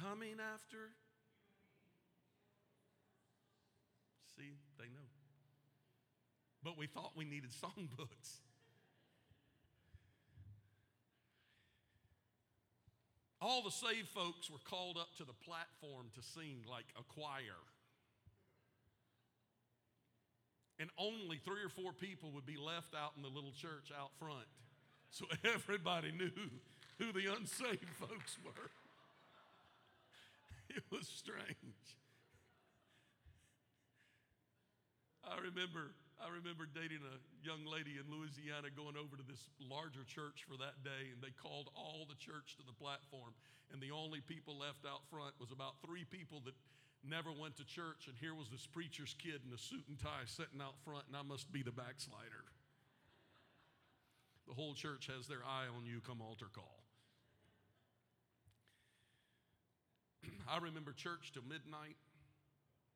Coming 0.00 0.36
after. 0.54 0.90
See, 4.36 4.56
they 4.78 4.86
know. 4.86 5.08
But 6.64 6.78
we 6.78 6.86
thought 6.86 7.12
we 7.16 7.24
needed 7.24 7.50
songbooks. 7.62 8.40
All 13.42 13.62
the 13.62 13.70
saved 13.70 14.08
folks 14.08 14.48
were 14.48 14.62
called 14.64 14.96
up 14.96 15.16
to 15.16 15.24
the 15.24 15.34
platform 15.44 16.06
to 16.14 16.22
sing 16.22 16.62
like 16.70 16.86
a 16.98 17.02
choir. 17.02 17.58
And 20.78 20.90
only 20.96 21.38
three 21.38 21.62
or 21.62 21.68
four 21.68 21.92
people 21.92 22.30
would 22.34 22.46
be 22.46 22.56
left 22.56 22.94
out 22.94 23.12
in 23.16 23.22
the 23.22 23.28
little 23.28 23.52
church 23.52 23.90
out 23.98 24.10
front. 24.18 24.46
So 25.10 25.26
everybody 25.54 26.12
knew 26.12 26.30
who 26.98 27.12
the 27.12 27.32
unsaved 27.34 27.90
folks 28.00 28.38
were. 28.44 28.70
It 30.70 30.84
was 30.90 31.06
strange. 31.06 31.96
I 35.24 35.36
remember 35.36 35.92
I 36.22 36.30
remember 36.30 36.70
dating 36.70 37.02
a 37.02 37.18
young 37.42 37.66
lady 37.66 37.98
in 37.98 38.06
Louisiana 38.06 38.70
going 38.70 38.94
over 38.94 39.18
to 39.18 39.26
this 39.26 39.42
larger 39.58 40.06
church 40.06 40.46
for 40.46 40.54
that 40.62 40.78
day, 40.86 41.10
and 41.10 41.18
they 41.18 41.34
called 41.34 41.66
all 41.74 42.06
the 42.06 42.14
church 42.14 42.54
to 42.62 42.64
the 42.64 42.78
platform. 42.78 43.34
And 43.74 43.82
the 43.82 43.90
only 43.90 44.22
people 44.22 44.54
left 44.54 44.86
out 44.86 45.02
front 45.10 45.34
was 45.42 45.50
about 45.50 45.82
three 45.82 46.06
people 46.06 46.38
that 46.46 46.54
never 47.02 47.34
went 47.34 47.58
to 47.58 47.66
church. 47.66 48.06
And 48.06 48.14
here 48.22 48.38
was 48.38 48.54
this 48.54 48.70
preacher's 48.70 49.18
kid 49.18 49.42
in 49.42 49.50
a 49.50 49.58
suit 49.58 49.82
and 49.90 49.98
tie 49.98 50.30
sitting 50.30 50.62
out 50.62 50.78
front, 50.86 51.10
and 51.10 51.18
I 51.18 51.26
must 51.26 51.50
be 51.50 51.66
the 51.66 51.74
backslider. 51.74 52.46
The 54.46 54.54
whole 54.54 54.78
church 54.78 55.10
has 55.10 55.26
their 55.26 55.42
eye 55.42 55.66
on 55.66 55.90
you 55.90 55.98
come 56.06 56.22
altar 56.22 56.46
call. 56.54 56.86
I 60.46 60.62
remember 60.62 60.94
church 60.94 61.34
till 61.34 61.42
midnight 61.42 61.98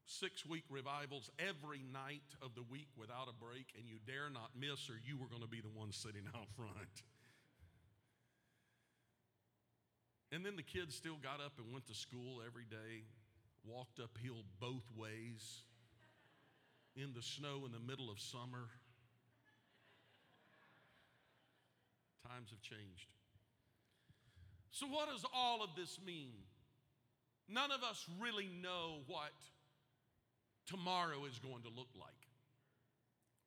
six 0.06 0.46
week 0.46 0.64
revivals 0.70 1.30
every 1.38 1.82
night 1.92 2.24
of 2.40 2.54
the 2.54 2.62
week 2.70 2.88
without 2.96 3.28
a 3.28 3.34
break, 3.34 3.74
and 3.76 3.86
you 3.86 3.98
dare 4.06 4.30
not 4.32 4.50
miss, 4.58 4.88
or 4.88 4.94
you 5.04 5.18
were 5.18 5.26
going 5.26 5.42
to 5.42 5.50
be 5.50 5.60
the 5.60 5.74
one 5.74 5.92
sitting 5.92 6.24
out 6.34 6.46
front. 6.56 7.02
And 10.32 10.44
then 10.44 10.56
the 10.56 10.62
kids 10.62 10.94
still 10.94 11.18
got 11.22 11.44
up 11.44 11.58
and 11.58 11.72
went 11.72 11.86
to 11.86 11.94
school 11.94 12.42
every 12.46 12.64
day, 12.64 13.04
walked 13.64 14.00
uphill 14.00 14.42
both 14.60 14.86
ways 14.96 15.62
in 16.96 17.12
the 17.14 17.22
snow 17.22 17.62
in 17.66 17.72
the 17.72 17.80
middle 17.82 18.10
of 18.10 18.18
summer. 18.18 18.70
Times 22.26 22.50
have 22.50 22.60
changed. 22.60 23.10
So, 24.70 24.86
what 24.86 25.08
does 25.08 25.24
all 25.32 25.62
of 25.62 25.70
this 25.76 25.98
mean? 26.04 26.32
None 27.48 27.70
of 27.70 27.82
us 27.82 28.04
really 28.20 28.50
know 28.60 28.98
what 29.06 29.32
tomorrow 30.66 31.24
is 31.24 31.38
going 31.38 31.62
to 31.62 31.68
look 31.68 31.88
like. 31.98 32.12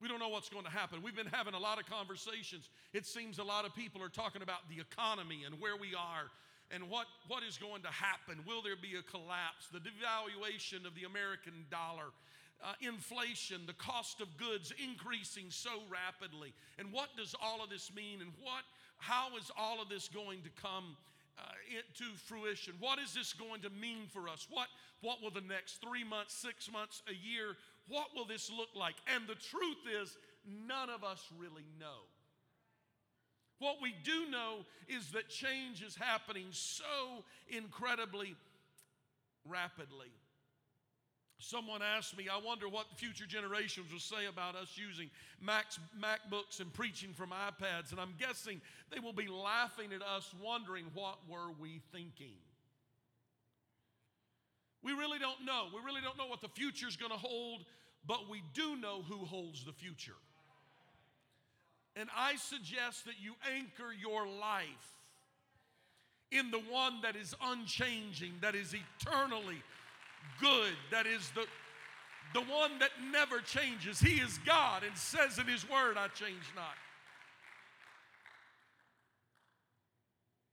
We 0.01 0.07
don't 0.07 0.19
know 0.19 0.29
what's 0.29 0.49
going 0.49 0.63
to 0.63 0.71
happen. 0.71 1.01
We've 1.03 1.15
been 1.15 1.27
having 1.27 1.53
a 1.53 1.59
lot 1.59 1.77
of 1.79 1.85
conversations. 1.85 2.69
It 2.93 3.05
seems 3.05 3.38
a 3.38 3.43
lot 3.43 3.65
of 3.65 3.75
people 3.75 4.01
are 4.01 4.09
talking 4.09 4.41
about 4.41 4.69
the 4.69 4.79
economy 4.79 5.43
and 5.45 5.59
where 5.59 5.75
we 5.75 5.93
are 5.93 6.31
and 6.71 6.89
what, 6.89 7.07
what 7.27 7.43
is 7.43 7.57
going 7.57 7.81
to 7.81 7.89
happen. 7.89 8.39
Will 8.47 8.61
there 8.61 8.77
be 8.79 8.95
a 8.95 9.03
collapse? 9.03 9.67
The 9.73 9.79
devaluation 9.79 10.88
of 10.88 10.95
the 10.95 11.03
American 11.03 11.65
dollar, 11.69 12.15
uh, 12.63 12.73
inflation, 12.79 13.61
the 13.67 13.73
cost 13.73 14.21
of 14.21 14.38
goods 14.38 14.71
increasing 14.79 15.45
so 15.49 15.83
rapidly. 15.91 16.53
And 16.77 16.93
what 16.93 17.09
does 17.17 17.35
all 17.41 17.61
of 17.61 17.69
this 17.69 17.91
mean? 17.93 18.21
And 18.21 18.31
what, 18.39 18.63
how 18.97 19.35
is 19.38 19.51
all 19.57 19.81
of 19.81 19.89
this 19.89 20.07
going 20.07 20.43
to 20.43 20.49
come 20.61 20.95
uh, 21.39 21.81
to 21.96 22.03
fruition? 22.25 22.74
What 22.79 23.00
is 23.00 23.13
this 23.13 23.34
going 23.34 23.62
to 23.62 23.69
mean 23.69 24.08
for 24.10 24.27
us? 24.27 24.48
What, 24.50 24.67
what 25.01 25.22
will 25.22 25.31
the 25.31 25.48
next 25.48 25.81
three 25.81 26.03
months, 26.03 26.34
six 26.34 26.72
months, 26.72 27.01
a 27.08 27.13
year, 27.13 27.55
what 27.88 28.08
will 28.15 28.25
this 28.25 28.51
look 28.51 28.69
like? 28.75 28.96
And 29.15 29.27
the 29.27 29.36
truth 29.36 29.77
is, 30.01 30.17
none 30.67 30.89
of 30.89 31.03
us 31.03 31.24
really 31.38 31.65
know. 31.79 32.08
What 33.60 33.77
we 33.81 33.94
do 34.03 34.29
know 34.29 34.59
is 34.87 35.11
that 35.11 35.29
change 35.29 35.81
is 35.81 35.96
happening 35.96 36.48
so 36.51 37.24
incredibly 37.50 38.35
rapidly. 39.46 40.11
Someone 41.41 41.81
asked 41.81 42.17
me, 42.17 42.27
I 42.27 42.37
wonder 42.37 42.67
what 42.67 42.85
future 42.97 43.25
generations 43.25 43.93
will 43.93 43.99
say 43.99 44.25
about 44.25 44.55
us 44.55 44.75
using 44.75 45.09
Macs, 45.41 45.79
MacBooks 45.97 46.59
and 46.59 46.71
preaching 46.73 47.13
from 47.13 47.29
iPads. 47.29 47.91
And 47.91 47.99
I'm 47.99 48.13
guessing 48.19 48.59
they 48.93 48.99
will 48.99 49.13
be 49.13 49.27
laughing 49.27 49.93
at 49.93 50.01
us, 50.01 50.29
wondering 50.43 50.83
what 50.93 51.17
were 51.29 51.51
we 51.57 51.81
thinking. 51.93 52.35
We 54.83 54.91
really 54.91 55.17
don't 55.17 55.45
know. 55.45 55.67
We 55.73 55.79
really 55.85 56.01
don't 56.01 56.17
know 56.17 56.27
what 56.27 56.41
the 56.41 56.49
future 56.49 56.89
is 56.89 56.97
going 56.97 57.11
to 57.11 57.17
hold, 57.17 57.63
but 58.05 58.29
we 58.29 58.43
do 58.53 58.75
know 58.75 59.01
who 59.07 59.25
holds 59.25 59.63
the 59.63 59.73
future. 59.73 60.19
And 61.95 62.09
I 62.15 62.35
suggest 62.35 63.05
that 63.05 63.15
you 63.21 63.35
anchor 63.55 63.93
your 63.97 64.27
life 64.27 64.67
in 66.31 66.51
the 66.51 66.59
one 66.59 67.01
that 67.01 67.15
is 67.15 67.33
unchanging, 67.41 68.33
that 68.41 68.55
is 68.55 68.75
eternally 68.75 69.63
good, 70.39 70.74
that 70.92 71.05
is 71.05 71.31
the, 71.35 71.46
the 72.33 72.42
one 72.42 72.79
that 72.79 72.92
never 73.11 73.39
changes. 73.39 74.00
He 74.00 74.20
is 74.20 74.39
God 74.46 74.83
and 74.83 74.96
says 74.96 75.37
in 75.39 75.48
His 75.48 75.68
Word, 75.70 75.98
I 75.98 76.07
change 76.09 76.46
not. 76.55 76.75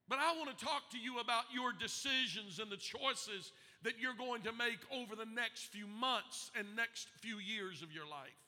But 0.09 0.19
I 0.21 0.37
want 0.37 0.57
to 0.57 0.65
talk 0.65 0.91
to 0.93 0.99
you 0.99 1.19
about 1.19 1.45
your 1.53 1.73
decisions 1.73 2.61
and 2.61 2.71
the 2.71 2.77
choices 2.77 3.53
that 3.83 3.95
you're 3.99 4.15
going 4.15 4.43
to 4.43 4.53
make 4.53 4.79
over 4.93 5.17
the 5.17 5.27
next 5.27 5.65
few 5.65 5.87
months 5.87 6.51
and 6.57 6.67
next 6.77 7.09
few 7.21 7.39
years 7.39 7.83
of 7.83 7.93
your 7.93 8.07
life. 8.07 8.39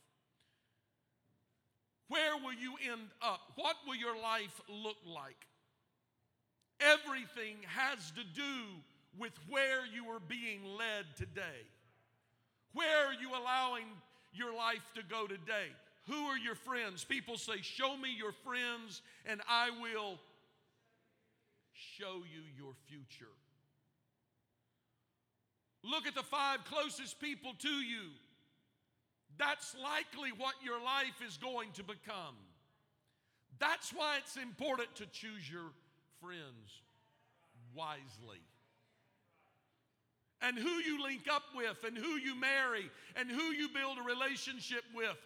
Where 2.09 2.37
will 2.37 2.55
you 2.55 2.75
end 2.91 3.09
up? 3.21 3.41
What 3.57 3.77
will 3.87 3.97
your 3.97 4.17
life 4.17 4.61
look 4.69 4.97
like? 5.05 5.47
Everything 6.81 7.57
has 7.67 8.13
to 8.13 8.23
do 8.35 8.55
with 9.19 9.33
where 9.49 9.87
you 9.93 10.07
are 10.11 10.21
being 10.21 10.61
led 10.77 11.05
today. 11.17 11.67
Where 12.73 13.07
are 13.07 13.15
you 13.15 13.31
allowing 13.31 13.85
your 14.33 14.55
life 14.55 14.93
to 14.95 15.03
go 15.03 15.27
today? 15.27 15.69
Who 16.07 16.27
are 16.27 16.39
your 16.39 16.55
friends? 16.55 17.05
People 17.05 17.37
say, 17.37 17.61
Show 17.63 17.97
me 17.97 18.15
your 18.17 18.33
friends, 18.33 19.03
and 19.27 19.41
I 19.49 19.71
will 19.81 20.19
show 21.73 22.23
you 22.33 22.43
your 22.57 22.73
future. 22.89 23.33
Look 25.85 26.07
at 26.07 26.15
the 26.15 26.23
five 26.23 26.65
closest 26.65 27.21
people 27.21 27.53
to 27.61 27.69
you. 27.69 28.11
That's 29.39 29.75
likely 29.83 30.31
what 30.31 30.55
your 30.65 30.83
life 30.83 31.23
is 31.27 31.37
going 31.37 31.71
to 31.73 31.85
become. 31.85 32.35
That's 33.59 33.93
why 33.93 34.19
it's 34.19 34.37
important 34.37 34.95
to 34.97 35.07
choose 35.07 35.49
your 35.51 35.71
friends 36.21 36.83
wisely. 37.75 38.41
And 40.41 40.57
who 40.57 40.69
you 40.69 41.03
link 41.03 41.23
up 41.31 41.43
with, 41.57 41.83
and 41.85 41.97
who 41.97 42.17
you 42.17 42.39
marry, 42.39 42.91
and 43.17 43.29
who 43.29 43.51
you 43.51 43.69
build 43.69 43.99
a 43.99 44.03
relationship 44.03 44.85
with 44.95 45.17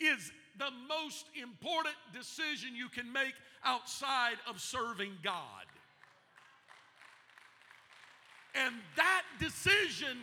is 0.00 0.32
the 0.58 0.70
most 0.88 1.26
important 1.40 1.94
decision 2.12 2.74
you 2.74 2.88
can 2.88 3.12
make 3.12 3.34
outside 3.64 4.36
of 4.48 4.60
serving 4.60 5.12
God. 5.22 5.66
And 8.54 8.74
that 8.96 9.22
decision, 9.40 10.16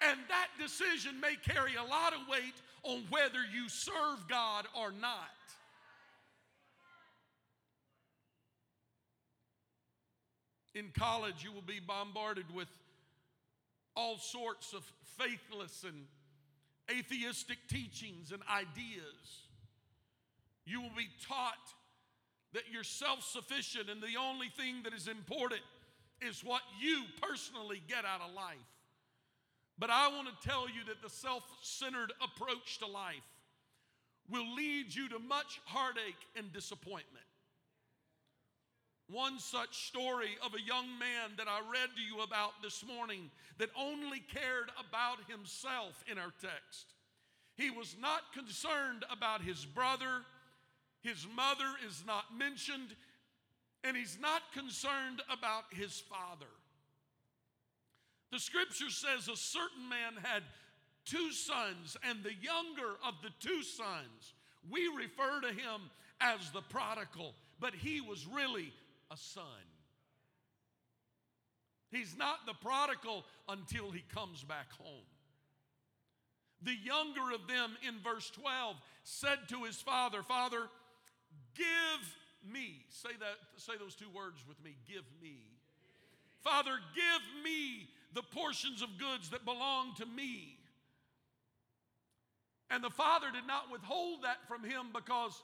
and 0.00 0.18
that 0.28 0.48
decision 0.58 1.20
may 1.20 1.34
carry 1.36 1.74
a 1.74 1.82
lot 1.82 2.12
of 2.12 2.20
weight 2.30 2.54
on 2.84 3.02
whether 3.10 3.40
you 3.52 3.68
serve 3.68 4.28
God 4.28 4.66
or 4.78 4.92
not. 4.92 5.30
In 10.74 10.90
college, 10.98 11.44
you 11.44 11.52
will 11.52 11.62
be 11.62 11.80
bombarded 11.80 12.46
with 12.54 12.68
all 13.94 14.18
sorts 14.18 14.72
of 14.72 14.82
faithless 15.18 15.84
and 15.84 16.06
atheistic 16.90 17.58
teachings 17.68 18.32
and 18.32 18.42
ideas. 18.50 19.46
You 20.64 20.80
will 20.80 20.96
be 20.96 21.08
taught 21.28 21.74
that 22.54 22.62
you're 22.70 22.84
self 22.84 23.22
sufficient 23.22 23.90
and 23.90 24.02
the 24.02 24.18
only 24.18 24.48
thing 24.48 24.82
that 24.84 24.94
is 24.94 25.08
important 25.08 25.60
is 26.20 26.44
what 26.44 26.62
you 26.80 27.02
personally 27.20 27.82
get 27.88 28.04
out 28.04 28.20
of 28.26 28.34
life. 28.34 28.56
But 29.78 29.90
I 29.90 30.08
want 30.08 30.28
to 30.28 30.48
tell 30.48 30.68
you 30.68 30.84
that 30.86 31.02
the 31.02 31.10
self 31.10 31.42
centered 31.62 32.12
approach 32.22 32.78
to 32.78 32.86
life 32.86 33.16
will 34.30 34.54
lead 34.54 34.94
you 34.94 35.08
to 35.08 35.18
much 35.18 35.60
heartache 35.64 36.26
and 36.36 36.52
disappointment. 36.52 37.24
One 39.12 39.38
such 39.38 39.88
story 39.88 40.38
of 40.42 40.54
a 40.54 40.60
young 40.60 40.86
man 40.98 41.36
that 41.36 41.46
I 41.46 41.60
read 41.70 41.90
to 41.96 42.02
you 42.02 42.22
about 42.22 42.62
this 42.62 42.82
morning 42.82 43.30
that 43.58 43.68
only 43.78 44.20
cared 44.20 44.70
about 44.88 45.18
himself 45.30 46.02
in 46.10 46.16
our 46.16 46.32
text. 46.40 46.94
He 47.54 47.68
was 47.68 47.94
not 48.00 48.32
concerned 48.32 49.04
about 49.10 49.42
his 49.42 49.66
brother, 49.66 50.22
his 51.02 51.26
mother 51.36 51.70
is 51.86 52.02
not 52.06 52.24
mentioned, 52.34 52.96
and 53.84 53.94
he's 53.94 54.16
not 54.18 54.40
concerned 54.54 55.20
about 55.30 55.64
his 55.70 56.00
father. 56.00 56.50
The 58.30 58.38
scripture 58.38 58.88
says 58.88 59.28
a 59.28 59.36
certain 59.36 59.90
man 59.90 60.14
had 60.22 60.42
two 61.04 61.32
sons, 61.32 61.98
and 62.02 62.22
the 62.22 62.32
younger 62.40 62.94
of 63.06 63.14
the 63.22 63.30
two 63.46 63.62
sons, 63.62 64.32
we 64.70 64.88
refer 64.88 65.42
to 65.42 65.48
him 65.48 65.90
as 66.18 66.50
the 66.52 66.62
prodigal, 66.62 67.34
but 67.60 67.74
he 67.74 68.00
was 68.00 68.26
really 68.26 68.72
a 69.12 69.16
son. 69.16 69.44
He's 71.90 72.16
not 72.16 72.46
the 72.46 72.54
prodigal 72.54 73.24
until 73.48 73.90
he 73.90 74.02
comes 74.14 74.42
back 74.42 74.72
home. 74.78 75.04
The 76.62 76.74
younger 76.82 77.34
of 77.34 77.46
them 77.48 77.76
in 77.86 77.96
verse 78.02 78.30
12 78.30 78.76
said 79.02 79.38
to 79.48 79.64
his 79.64 79.76
father, 79.76 80.22
Father, 80.22 80.68
give 81.54 82.16
me. 82.50 82.86
Say 82.88 83.10
that, 83.20 83.36
say 83.56 83.72
those 83.78 83.94
two 83.94 84.08
words 84.14 84.42
with 84.48 84.62
me. 84.64 84.76
Give 84.88 85.04
me. 85.20 85.36
Father, 86.40 86.78
give 86.94 87.44
me 87.44 87.88
the 88.14 88.22
portions 88.22 88.80
of 88.80 88.88
goods 88.98 89.30
that 89.30 89.44
belong 89.44 89.94
to 89.96 90.06
me. 90.06 90.56
And 92.70 92.82
the 92.82 92.90
father 92.90 93.26
did 93.32 93.46
not 93.46 93.70
withhold 93.70 94.22
that 94.22 94.48
from 94.48 94.64
him 94.64 94.86
because 94.94 95.42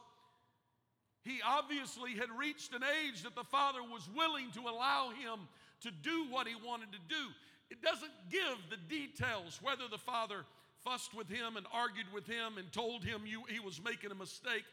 he 1.29 1.41
obviously 1.47 2.13
had 2.13 2.31
reached 2.37 2.75
an 2.75 2.83
age 3.05 3.23
that 3.23 3.35
the 3.35 3.45
father 3.45 3.83
was 3.83 4.09
willing 4.17 4.51
to 4.53 4.61
allow 4.61 5.11
him 5.11 5.47
to 5.83 5.91
do 5.91 6.27
what 6.31 6.49
he 6.49 6.55
wanted 6.67 6.91
to 6.93 6.99
do. 7.09 7.29
It 7.71 7.83
doesn't 7.83 8.13
give 8.31 8.57
the 8.71 8.79
details 8.89 9.61
whether 9.63 9.85
the 9.91 9.99
father 9.99 10.45
fussed 10.85 11.15
with 11.15 11.29
him 11.29 11.57
and 11.57 11.67
argued 11.73 12.07
with 12.15 12.27
him 12.27 12.57
and 12.57 12.73
told 12.73 13.05
him 13.05 13.23
you, 13.27 13.43
he 13.49 13.61
was 13.61 13.83
making 13.83 14.11
a 14.11 14.15
mistake. 14.15 14.65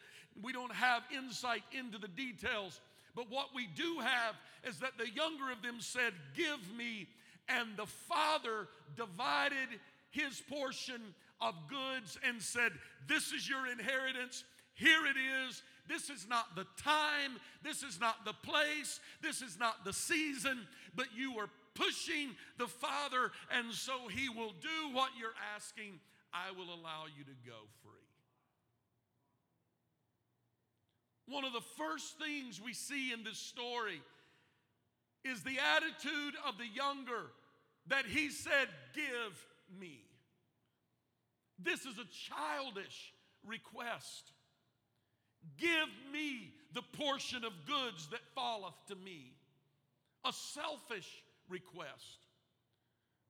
We 0.42 0.54
don't 0.54 0.74
have 0.74 1.04
insight 1.16 1.64
into 1.78 1.98
the 1.98 2.08
details. 2.08 2.80
But 3.16 3.30
what 3.30 3.50
we 3.54 3.68
do 3.76 4.00
have 4.00 4.36
is 4.64 4.80
that 4.80 4.98
the 4.98 5.10
younger 5.10 5.52
of 5.52 5.62
them 5.62 5.80
said, 5.80 6.14
Give 6.36 6.60
me. 6.78 7.08
And 7.48 7.78
the 7.78 7.86
father 7.86 8.68
divided 8.98 9.70
his 10.10 10.42
portion 10.50 11.02
of 11.42 11.54
goods 11.70 12.18
and 12.28 12.42
said, 12.42 12.72
This 13.08 13.32
is 13.32 13.48
your 13.48 13.68
inheritance. 13.68 14.44
Here 14.74 15.06
it 15.06 15.18
is. 15.48 15.62
This 15.88 16.10
is 16.10 16.28
not 16.28 16.56
the 16.56 16.66
time. 16.82 17.38
This 17.64 17.84
is 17.84 18.00
not 18.00 18.26
the 18.26 18.34
place. 18.34 19.00
This 19.22 19.42
is 19.42 19.60
not 19.60 19.86
the 19.86 19.94
season. 19.94 20.68
But 20.96 21.08
you 21.16 21.38
are 21.40 21.50
pushing 21.76 22.30
the 22.58 22.68
Father, 22.68 23.32
and 23.52 23.74
so 23.74 24.08
He 24.08 24.30
will 24.30 24.54
do 24.62 24.94
what 24.94 25.12
you're 25.20 25.36
asking. 25.56 26.00
I 26.34 26.52
will 26.52 26.74
allow 26.74 27.06
you 27.18 27.24
to 27.24 27.36
go 27.46 27.58
free. 27.84 27.92
One 31.28 31.44
of 31.44 31.54
the 31.54 31.62
first 31.62 32.18
things 32.20 32.62
we 32.64 32.74
see 32.74 33.12
in 33.12 33.24
this 33.24 33.40
story 33.40 34.02
is 35.24 35.42
the 35.42 35.58
attitude 35.76 36.36
of 36.48 36.58
the 36.58 36.68
younger 36.68 37.32
that 37.88 38.06
he 38.06 38.30
said, 38.30 38.68
Give 38.94 39.48
me. 39.80 40.02
This 41.58 41.82
is 41.82 41.98
a 41.98 42.06
childish 42.06 43.14
request. 43.46 44.32
Give 45.58 45.90
me 46.12 46.52
the 46.74 46.82
portion 46.82 47.44
of 47.44 47.54
goods 47.66 48.08
that 48.08 48.22
falleth 48.34 48.76
to 48.88 48.96
me. 48.96 49.34
A 50.26 50.34
selfish 50.34 51.10
request. 51.50 52.26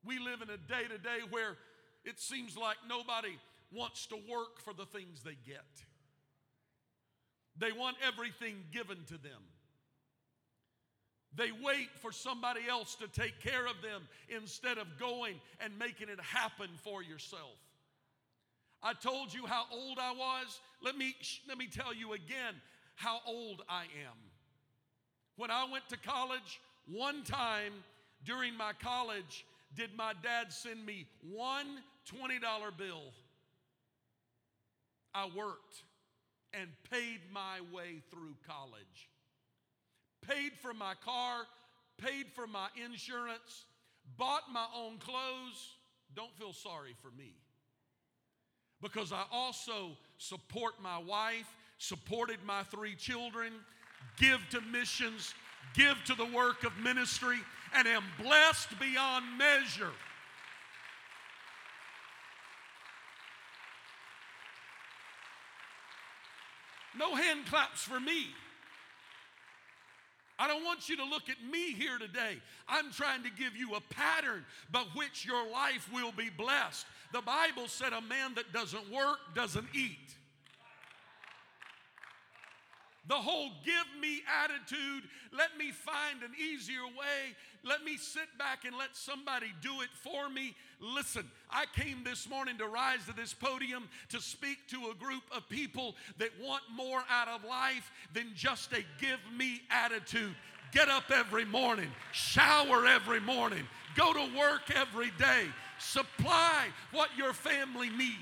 We 0.04 0.18
live 0.18 0.42
in 0.42 0.50
a 0.50 0.56
day 0.56 0.88
to 0.90 0.98
day 0.98 1.18
where 1.30 1.56
it 2.04 2.20
seems 2.20 2.56
like 2.56 2.76
nobody 2.88 3.36
wants 3.72 4.06
to 4.06 4.16
work 4.16 4.60
for 4.60 4.72
the 4.72 4.86
things 4.86 5.22
they 5.22 5.36
get. 5.46 5.64
They 7.58 7.72
want 7.72 7.96
everything 8.06 8.56
given 8.72 8.98
to 9.08 9.14
them. 9.14 9.42
They 11.34 11.50
wait 11.62 11.88
for 12.00 12.12
somebody 12.12 12.60
else 12.68 12.94
to 12.96 13.08
take 13.08 13.40
care 13.40 13.66
of 13.66 13.82
them 13.82 14.08
instead 14.28 14.78
of 14.78 14.98
going 14.98 15.34
and 15.60 15.78
making 15.78 16.08
it 16.08 16.20
happen 16.20 16.68
for 16.82 17.02
yourself. 17.02 17.56
I 18.86 18.92
told 18.92 19.34
you 19.34 19.46
how 19.46 19.64
old 19.72 19.98
I 20.00 20.12
was. 20.12 20.60
Let 20.80 20.96
me, 20.96 21.16
let 21.48 21.58
me 21.58 21.66
tell 21.66 21.92
you 21.92 22.12
again 22.12 22.54
how 22.94 23.18
old 23.26 23.62
I 23.68 23.82
am. 23.82 24.16
When 25.36 25.50
I 25.50 25.66
went 25.70 25.88
to 25.88 25.96
college, 25.96 26.60
one 26.86 27.24
time 27.24 27.72
during 28.24 28.56
my 28.56 28.70
college, 28.80 29.44
did 29.74 29.90
my 29.96 30.12
dad 30.22 30.52
send 30.52 30.86
me 30.86 31.08
one 31.20 31.66
$20 32.08 32.40
bill. 32.78 33.02
I 35.12 35.30
worked 35.36 35.82
and 36.54 36.68
paid 36.88 37.18
my 37.32 37.58
way 37.74 38.02
through 38.08 38.36
college. 38.46 39.10
Paid 40.28 40.52
for 40.62 40.72
my 40.72 40.94
car, 41.04 41.42
paid 41.98 42.26
for 42.36 42.46
my 42.46 42.68
insurance, 42.76 43.64
bought 44.16 44.44
my 44.52 44.66
own 44.76 44.98
clothes. 44.98 45.74
Don't 46.14 46.34
feel 46.38 46.52
sorry 46.52 46.94
for 47.02 47.10
me 47.10 47.32
because 48.82 49.12
I 49.12 49.24
also 49.32 49.90
support 50.18 50.74
my 50.82 50.98
wife, 50.98 51.46
supported 51.78 52.38
my 52.44 52.62
three 52.64 52.94
children, 52.94 53.52
give 54.18 54.40
to 54.50 54.60
missions, 54.60 55.34
give 55.74 55.96
to 56.04 56.14
the 56.14 56.26
work 56.26 56.64
of 56.64 56.76
ministry, 56.78 57.38
and 57.74 57.86
am 57.88 58.04
blessed 58.22 58.78
beyond 58.78 59.24
measure. 59.38 59.92
No 66.98 67.14
hand 67.14 67.46
claps 67.46 67.82
for 67.82 68.00
me. 68.00 68.28
I 70.38 70.46
don't 70.46 70.64
want 70.64 70.88
you 70.88 70.96
to 70.96 71.04
look 71.04 71.30
at 71.30 71.42
me 71.50 71.72
here 71.72 71.98
today. 71.98 72.36
I'm 72.68 72.92
trying 72.92 73.22
to 73.22 73.30
give 73.30 73.56
you 73.56 73.74
a 73.74 73.80
pattern 73.94 74.44
by 74.70 74.84
which 74.94 75.24
your 75.24 75.50
life 75.50 75.88
will 75.92 76.12
be 76.12 76.28
blessed. 76.28 76.86
The 77.12 77.22
Bible 77.22 77.68
said 77.68 77.92
a 77.92 78.02
man 78.02 78.34
that 78.34 78.52
doesn't 78.52 78.90
work 78.90 79.18
doesn't 79.34 79.66
eat. 79.74 80.14
The 83.08 83.14
whole 83.14 83.50
give 83.64 84.00
me 84.00 84.22
attitude, 84.42 85.04
let 85.36 85.56
me 85.58 85.70
find 85.70 86.22
an 86.22 86.32
easier 86.36 86.84
way, 86.84 87.36
let 87.64 87.84
me 87.84 87.96
sit 87.96 88.26
back 88.38 88.64
and 88.64 88.76
let 88.76 88.96
somebody 88.96 89.52
do 89.60 89.80
it 89.82 89.88
for 90.02 90.28
me. 90.28 90.54
Listen, 90.80 91.24
I 91.50 91.66
came 91.74 92.02
this 92.04 92.28
morning 92.28 92.58
to 92.58 92.66
rise 92.66 93.04
to 93.06 93.14
this 93.14 93.32
podium 93.32 93.88
to 94.08 94.20
speak 94.20 94.58
to 94.68 94.90
a 94.90 94.94
group 94.94 95.22
of 95.34 95.48
people 95.48 95.94
that 96.18 96.30
want 96.40 96.62
more 96.74 97.02
out 97.08 97.28
of 97.28 97.44
life 97.44 97.90
than 98.12 98.32
just 98.34 98.72
a 98.72 98.84
give 99.00 99.20
me 99.36 99.62
attitude. 99.70 100.34
Get 100.72 100.88
up 100.88 101.10
every 101.10 101.44
morning, 101.44 101.90
shower 102.12 102.86
every 102.86 103.20
morning, 103.20 103.66
go 103.94 104.12
to 104.12 104.36
work 104.36 104.70
every 104.74 105.10
day, 105.18 105.44
supply 105.78 106.66
what 106.92 107.10
your 107.16 107.32
family 107.32 107.88
needs. 107.90 108.18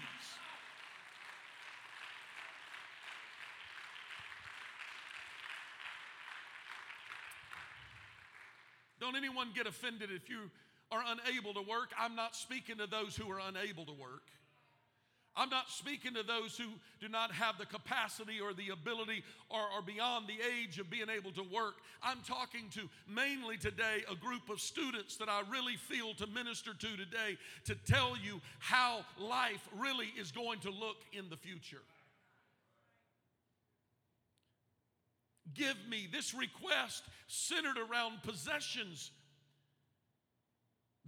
Don't 9.05 9.17
anyone 9.17 9.49
get 9.55 9.67
offended 9.67 10.09
if 10.11 10.31
you 10.31 10.51
are 10.91 11.03
unable 11.07 11.53
to 11.53 11.61
work. 11.61 11.91
I'm 12.01 12.17
not 12.17 12.35
speaking 12.35 12.79
to 12.79 12.87
those 12.87 13.15
who 13.15 13.31
are 13.31 13.39
unable 13.39 13.85
to 13.85 13.93
work. 13.93 14.23
I'm 15.37 15.51
not 15.51 15.69
speaking 15.69 16.15
to 16.15 16.23
those 16.23 16.57
who 16.57 16.65
do 17.03 17.11
not 17.11 17.31
have 17.33 17.59
the 17.59 17.67
capacity 17.67 18.41
or 18.41 18.55
the 18.55 18.71
ability 18.71 19.23
or 19.51 19.59
are 19.59 19.83
beyond 19.83 20.27
the 20.27 20.39
age 20.43 20.79
of 20.79 20.89
being 20.89 21.11
able 21.11 21.33
to 21.33 21.43
work. 21.43 21.75
I'm 22.03 22.21
talking 22.27 22.71
to 22.77 22.89
mainly 23.07 23.59
today 23.59 24.05
a 24.11 24.15
group 24.15 24.49
of 24.49 24.59
students 24.59 25.19
that 25.19 25.29
I 25.29 25.43
really 25.51 25.77
feel 25.77 26.15
to 26.15 26.27
minister 26.29 26.73
to 26.73 26.97
today 26.97 27.37
to 27.67 27.75
tell 27.75 28.17
you 28.17 28.41
how 28.59 29.05
life 29.19 29.69
really 29.77 30.15
is 30.19 30.33
going 30.33 30.61
to 30.61 30.71
look 30.71 30.97
in 31.13 31.29
the 31.29 31.37
future. 31.37 31.83
Give 35.53 35.77
me 35.89 36.09
this 36.11 36.35
request 36.35 37.05
centered 37.27 37.77
around 37.79 38.23
possessions. 38.23 39.11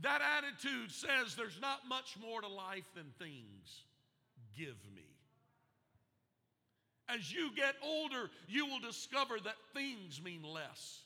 That 0.03 0.21
attitude 0.21 0.93
says 0.93 1.35
there's 1.35 1.59
not 1.61 1.89
much 1.89 2.17
more 2.21 2.43
to 2.43 2.49
life 2.49 2.85
than 2.95 3.07
things. 3.19 3.85
Give 4.57 4.77
me. 4.95 5.03
As 7.09 7.33
you 7.33 7.51
get 7.55 7.77
older, 7.83 8.31
you 8.49 8.67
will 8.67 8.81
discover 8.81 9.37
that 9.45 9.55
things 9.73 10.21
mean 10.23 10.43
less. 10.43 11.01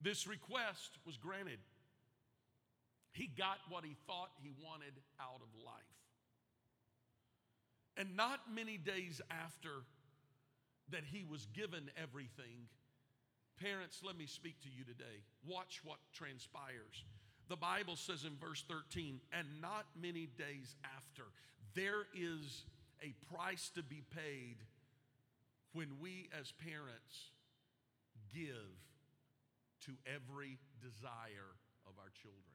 This 0.00 0.26
request 0.26 0.98
was 1.06 1.16
granted. 1.16 1.58
He 3.12 3.26
got 3.26 3.58
what 3.68 3.84
he 3.84 3.96
thought 4.06 4.30
he 4.42 4.50
wanted 4.62 4.92
out 5.20 5.40
of 5.40 5.64
life. 5.64 5.93
And 7.96 8.16
not 8.16 8.40
many 8.52 8.76
days 8.76 9.20
after 9.30 9.84
that 10.90 11.02
he 11.04 11.24
was 11.24 11.46
given 11.54 11.90
everything, 12.00 12.68
parents, 13.60 14.00
let 14.04 14.16
me 14.16 14.26
speak 14.26 14.60
to 14.62 14.68
you 14.68 14.84
today. 14.84 15.22
Watch 15.46 15.80
what 15.84 15.98
transpires. 16.12 17.04
The 17.48 17.56
Bible 17.56 17.96
says 17.96 18.24
in 18.24 18.36
verse 18.36 18.64
13, 18.68 19.20
and 19.32 19.46
not 19.60 19.86
many 20.00 20.26
days 20.38 20.74
after, 20.96 21.24
there 21.74 22.06
is 22.14 22.64
a 23.02 23.14
price 23.34 23.70
to 23.74 23.82
be 23.82 24.02
paid 24.14 24.56
when 25.72 25.88
we 26.00 26.28
as 26.38 26.52
parents 26.52 27.32
give 28.32 28.44
to 29.84 29.92
every 30.06 30.58
desire 30.80 31.52
of 31.86 31.92
our 31.98 32.10
children. 32.22 32.53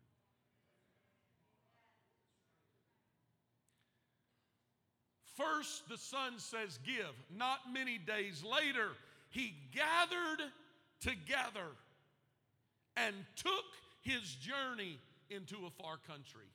First, 5.39 5.87
the 5.87 5.97
son 5.97 6.37
says, 6.37 6.79
Give. 6.85 7.15
Not 7.35 7.59
many 7.71 7.97
days 7.97 8.43
later, 8.43 8.89
he 9.29 9.53
gathered 9.73 10.43
together 10.99 11.69
and 12.97 13.15
took 13.37 13.65
his 14.01 14.35
journey 14.35 14.99
into 15.29 15.55
a 15.65 15.81
far 15.81 15.97
country. 16.07 16.49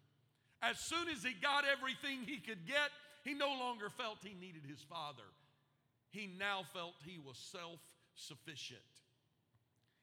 As 0.60 0.78
soon 0.78 1.08
as 1.08 1.22
he 1.22 1.32
got 1.40 1.64
everything 1.64 2.20
he 2.26 2.38
could 2.38 2.66
get, 2.66 2.90
he 3.24 3.32
no 3.32 3.48
longer 3.48 3.88
felt 3.88 4.18
he 4.22 4.34
needed 4.34 4.62
his 4.68 4.80
father. 4.80 5.28
He 6.10 6.28
now 6.38 6.62
felt 6.74 6.94
he 7.06 7.18
was 7.18 7.38
self 7.38 7.80
sufficient. 8.14 8.80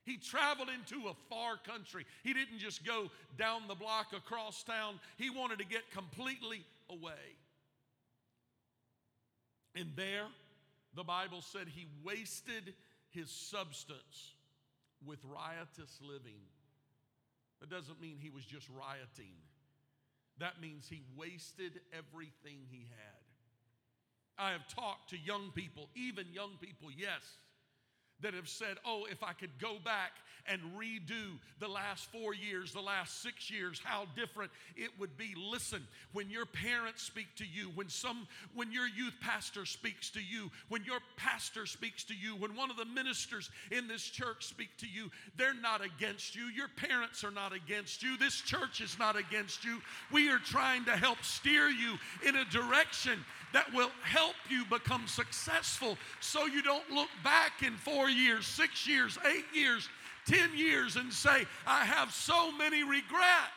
He 0.04 0.18
traveled 0.18 0.70
into 0.70 1.08
a 1.08 1.14
far 1.30 1.58
country. 1.58 2.06
He 2.24 2.34
didn't 2.34 2.58
just 2.58 2.84
go 2.84 3.12
down 3.38 3.64
the 3.68 3.76
block 3.76 4.08
across 4.16 4.64
town, 4.64 5.00
he 5.18 5.30
wanted 5.30 5.60
to 5.60 5.66
get 5.66 5.92
completely 5.92 6.66
away. 6.90 7.38
And 9.76 9.92
there, 9.96 10.26
the 10.96 11.04
Bible 11.04 11.42
said 11.42 11.68
he 11.68 11.88
wasted 12.04 12.74
his 13.10 13.30
substance 13.30 14.36
with 15.06 15.20
riotous 15.24 16.00
living. 16.02 16.42
That 17.60 17.70
doesn't 17.70 18.02
mean 18.02 18.18
he 18.20 18.30
was 18.30 18.44
just 18.44 18.68
rioting, 18.70 19.34
that 20.40 20.60
means 20.62 20.88
he 20.90 21.04
wasted 21.16 21.80
everything 21.94 22.58
he 22.70 22.88
had. 22.90 23.22
I 24.38 24.52
have 24.52 24.68
talked 24.68 25.12
to 25.12 25.18
young 25.18 25.52
people, 25.54 25.90
even 25.96 26.26
young 26.34 26.58
people, 26.60 26.90
yes, 26.96 27.22
that 28.22 28.34
have 28.34 28.50
said, 28.50 28.78
Oh, 28.86 29.06
if 29.10 29.24
I 29.24 29.34
could 29.34 29.52
go 29.60 29.78
back 29.84 30.12
and 30.48 30.62
redo 30.78 31.38
the 31.60 31.68
last 31.68 32.06
four 32.12 32.34
years, 32.34 32.74
the 32.74 32.82
last 32.82 33.22
six 33.22 33.50
years, 33.50 33.80
how 33.84 34.06
different 34.16 34.52
it 34.76 34.90
would 35.00 35.18
be. 35.18 35.36
Listen, 35.38 35.86
when 36.14 36.30
your 36.30 36.46
parents 36.46 37.04
speak 37.04 37.28
to 37.36 37.46
you, 37.46 37.70
when 37.76 37.90
some 37.90 38.28
when 38.56 38.72
your 38.72 38.88
youth 38.88 39.14
pastor 39.22 39.66
speaks 39.66 40.10
to 40.12 40.20
you, 40.20 40.50
when 40.70 40.84
your 40.84 41.00
pastor 41.18 41.66
speaks 41.66 42.04
to 42.06 42.14
you, 42.14 42.36
when 42.36 42.56
one 42.56 42.72
of 42.72 42.78
the 42.78 42.86
ministers 42.86 43.50
in 43.72 43.88
this 43.88 44.04
church 44.04 44.46
speak 44.46 44.70
to 44.78 44.88
you, 44.88 45.12
they're 45.38 45.54
not 45.54 45.84
against 45.84 46.36
you. 46.36 46.46
Your 46.46 46.70
parents 46.70 47.24
are 47.24 47.32
not 47.32 47.54
against 47.54 48.04
you. 48.04 48.18
This 48.18 48.42
church 48.42 48.82
is 48.82 48.98
not 49.00 49.16
against 49.16 49.64
you. 49.64 49.82
We 50.12 50.30
are 50.30 50.40
trying 50.40 50.86
to 50.86 50.92
help 50.92 51.24
steer 51.24 51.70
you 51.70 51.98
in 52.28 52.36
a 52.36 52.46
direction 52.46 53.24
that 53.54 53.74
will 53.74 53.92
help 54.04 54.36
you 54.50 54.64
become 54.66 55.08
successful 55.08 55.98
so 56.20 56.46
you 56.46 56.62
don't 56.62 56.90
look 56.90 57.10
back 57.24 57.64
in 57.64 57.74
four 57.74 58.10
years, 58.12 58.46
six 58.46 58.88
years, 58.88 59.18
eight 59.26 59.46
years, 59.54 59.88
10 60.28 60.56
years 60.56 60.96
and 60.96 61.12
say, 61.12 61.46
I 61.66 61.86
have 61.86 62.12
so 62.12 62.52
many 62.52 62.84
regrets. 62.84 63.52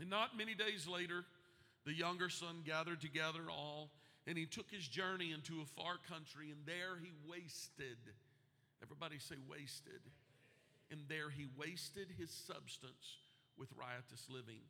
And 0.00 0.08
not 0.08 0.36
many 0.36 0.54
days 0.54 0.86
later, 0.88 1.24
the 1.84 1.92
younger 1.92 2.28
son 2.28 2.62
gathered 2.64 3.00
together 3.00 3.42
all, 3.50 3.90
and 4.26 4.38
he 4.38 4.46
took 4.46 4.70
his 4.70 4.86
journey 4.86 5.32
into 5.32 5.60
a 5.60 5.64
far 5.80 5.96
country, 6.08 6.50
and 6.50 6.60
there 6.64 6.96
he 7.02 7.10
wasted. 7.28 7.98
Everybody 8.82 9.18
say, 9.18 9.36
wasted. 9.48 10.00
And 10.90 11.00
there 11.08 11.30
he 11.30 11.46
wasted 11.56 12.08
his 12.18 12.30
substance 12.30 13.18
with 13.58 13.68
riotous 13.78 14.26
living. 14.28 14.62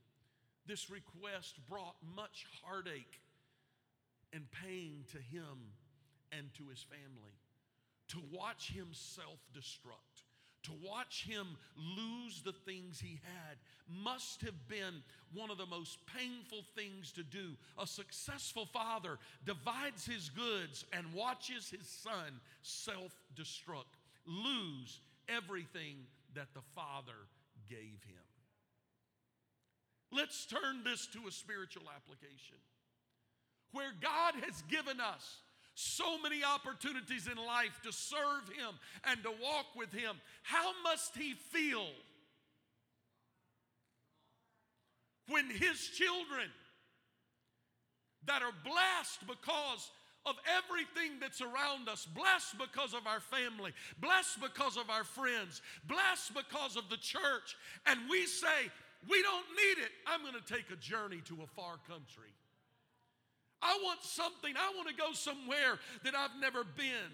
This 0.66 0.90
request 0.90 1.58
brought 1.68 1.96
much 2.14 2.46
heartache 2.62 3.20
and 4.32 4.44
pain 4.64 5.04
to 5.12 5.18
him 5.18 5.72
and 6.32 6.52
to 6.54 6.68
his 6.68 6.82
family. 6.82 7.34
To 8.08 8.18
watch 8.32 8.72
him 8.72 8.88
self 8.92 9.38
destruct, 9.56 10.24
to 10.64 10.72
watch 10.84 11.24
him 11.28 11.46
lose 11.76 12.42
the 12.42 12.52
things 12.52 13.00
he 13.00 13.20
had, 13.22 13.56
must 14.02 14.42
have 14.42 14.68
been 14.68 15.02
one 15.32 15.50
of 15.50 15.58
the 15.58 15.66
most 15.66 15.98
painful 16.06 16.64
things 16.74 17.12
to 17.12 17.22
do. 17.22 17.56
A 17.78 17.86
successful 17.86 18.66
father 18.66 19.18
divides 19.46 20.04
his 20.06 20.28
goods 20.30 20.84
and 20.92 21.12
watches 21.14 21.70
his 21.70 21.86
son 21.86 22.40
self 22.62 23.12
destruct, 23.36 23.96
lose 24.26 25.00
everything 25.28 25.96
that 26.34 26.52
the 26.54 26.62
father 26.74 27.26
gave 27.68 28.02
him. 28.06 28.24
Let's 30.12 30.44
turn 30.46 30.82
this 30.84 31.06
to 31.12 31.28
a 31.28 31.30
spiritual 31.30 31.84
application. 31.94 32.58
Where 33.72 33.92
God 34.00 34.34
has 34.44 34.62
given 34.62 35.00
us 35.00 35.38
so 35.74 36.18
many 36.18 36.42
opportunities 36.44 37.26
in 37.26 37.36
life 37.36 37.80
to 37.84 37.92
serve 37.92 38.48
Him 38.48 38.74
and 39.04 39.22
to 39.22 39.30
walk 39.30 39.66
with 39.76 39.92
Him, 39.92 40.16
how 40.42 40.72
must 40.82 41.16
He 41.16 41.34
feel 41.34 41.86
when 45.28 45.48
His 45.48 45.88
children 45.96 46.48
that 48.26 48.42
are 48.42 48.52
blessed 48.64 49.26
because 49.26 49.90
of 50.26 50.34
everything 50.44 51.18
that's 51.20 51.40
around 51.40 51.88
us, 51.88 52.04
blessed 52.04 52.58
because 52.58 52.92
of 52.92 53.06
our 53.06 53.20
family, 53.20 53.72
blessed 54.00 54.40
because 54.40 54.76
of 54.76 54.90
our 54.90 55.04
friends, 55.04 55.62
blessed 55.86 56.34
because 56.34 56.76
of 56.76 56.90
the 56.90 56.98
church, 56.98 57.56
and 57.86 57.98
we 58.10 58.26
say, 58.26 58.68
we 59.08 59.22
don't 59.22 59.46
need 59.56 59.82
it. 59.82 59.90
I'm 60.06 60.20
going 60.20 60.34
to 60.34 60.52
take 60.52 60.70
a 60.70 60.76
journey 60.76 61.22
to 61.24 61.38
a 61.42 61.46
far 61.46 61.76
country. 61.88 62.28
I 63.62 63.78
want 63.82 64.02
something. 64.02 64.54
I 64.56 64.72
want 64.76 64.88
to 64.88 64.94
go 64.94 65.12
somewhere 65.12 65.78
that 66.04 66.14
I've 66.14 66.40
never 66.40 66.64
been. 66.64 67.12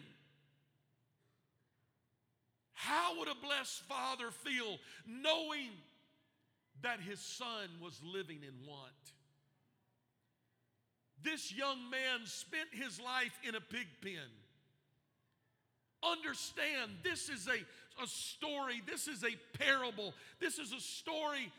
How 2.72 3.18
would 3.18 3.28
a 3.28 3.34
blessed 3.34 3.82
father 3.88 4.30
feel 4.30 4.78
knowing 5.06 5.70
that 6.82 7.00
his 7.00 7.20
son 7.20 7.68
was 7.82 8.00
living 8.04 8.40
in 8.42 8.66
want? 8.68 8.92
This 11.22 11.52
young 11.52 11.90
man 11.90 12.26
spent 12.26 12.68
his 12.72 13.00
life 13.00 13.36
in 13.42 13.54
a 13.54 13.60
pig 13.60 13.86
pen. 14.02 14.30
Understand, 16.02 16.92
this 17.02 17.28
is 17.28 17.48
a, 17.48 18.02
a 18.02 18.06
story, 18.06 18.82
this 18.86 19.08
is 19.08 19.24
a 19.24 19.34
parable, 19.58 20.12
this 20.38 20.58
is 20.58 20.72
a 20.72 20.80
story 20.80 21.50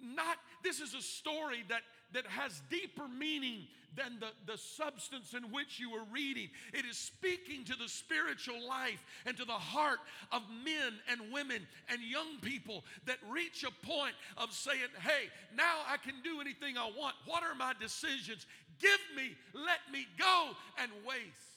not, 0.00 0.38
this 0.62 0.80
is 0.80 0.94
a 0.94 1.02
story 1.02 1.64
that, 1.68 1.82
that 2.12 2.26
has 2.26 2.62
deeper 2.70 3.08
meaning 3.08 3.66
than 3.96 4.20
the, 4.20 4.28
the 4.46 4.58
substance 4.58 5.34
in 5.34 5.50
which 5.50 5.80
you 5.80 5.90
were 5.90 6.04
reading. 6.12 6.48
It 6.72 6.84
is 6.84 6.96
speaking 6.96 7.64
to 7.64 7.76
the 7.76 7.88
spiritual 7.88 8.66
life 8.66 9.02
and 9.26 9.36
to 9.36 9.44
the 9.44 9.52
heart 9.52 9.98
of 10.32 10.42
men 10.64 10.94
and 11.10 11.32
women 11.32 11.66
and 11.88 12.00
young 12.02 12.38
people 12.40 12.84
that 13.06 13.18
reach 13.28 13.64
a 13.64 13.86
point 13.86 14.14
of 14.36 14.52
saying, 14.52 14.90
hey, 15.00 15.28
now 15.56 15.78
I 15.88 15.96
can 15.96 16.14
do 16.22 16.40
anything 16.40 16.78
I 16.78 16.90
want. 16.96 17.16
What 17.26 17.42
are 17.42 17.54
my 17.54 17.72
decisions? 17.80 18.46
Give 18.80 19.00
me, 19.16 19.36
let 19.54 19.80
me 19.92 20.06
go 20.18 20.50
and 20.80 20.90
waste. 21.06 21.49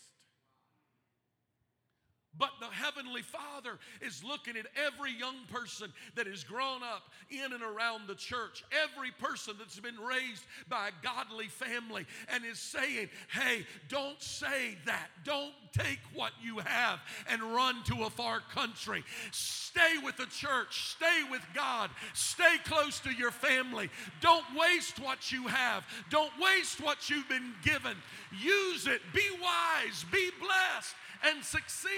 But 2.37 2.51
the 2.59 2.67
Heavenly 2.67 3.21
Father 3.21 3.77
is 4.01 4.23
looking 4.23 4.57
at 4.57 4.65
every 4.75 5.11
young 5.11 5.35
person 5.51 5.93
that 6.15 6.25
has 6.25 6.43
grown 6.43 6.81
up 6.81 7.03
in 7.29 7.53
and 7.53 7.61
around 7.61 8.07
the 8.07 8.15
church, 8.15 8.63
every 8.71 9.11
person 9.11 9.53
that's 9.59 9.79
been 9.79 9.99
raised 9.99 10.43
by 10.67 10.87
a 10.87 10.91
godly 11.03 11.47
family, 11.47 12.07
and 12.29 12.43
is 12.43 12.57
saying, 12.57 13.09
Hey, 13.29 13.67
don't 13.87 14.19
say 14.21 14.77
that. 14.85 15.09
Don't 15.23 15.53
take 15.77 15.99
what 16.15 16.31
you 16.41 16.57
have 16.59 16.99
and 17.29 17.41
run 17.41 17.83
to 17.85 18.03
a 18.03 18.09
far 18.09 18.41
country. 18.53 19.03
Stay 19.31 19.97
with 20.03 20.17
the 20.17 20.25
church, 20.25 20.95
stay 20.95 21.23
with 21.29 21.41
God, 21.53 21.91
stay 22.13 22.57
close 22.65 22.99
to 23.01 23.11
your 23.11 23.31
family. 23.31 23.89
Don't 24.21 24.45
waste 24.57 24.99
what 24.99 25.31
you 25.31 25.47
have, 25.47 25.85
don't 26.09 26.31
waste 26.41 26.81
what 26.81 27.09
you've 27.09 27.29
been 27.29 27.53
given. 27.63 27.95
Use 28.41 28.87
it, 28.87 29.01
be 29.13 29.27
wise, 29.41 30.05
be 30.11 30.29
blessed 30.39 30.95
and 31.23 31.43
succeed. 31.43 31.89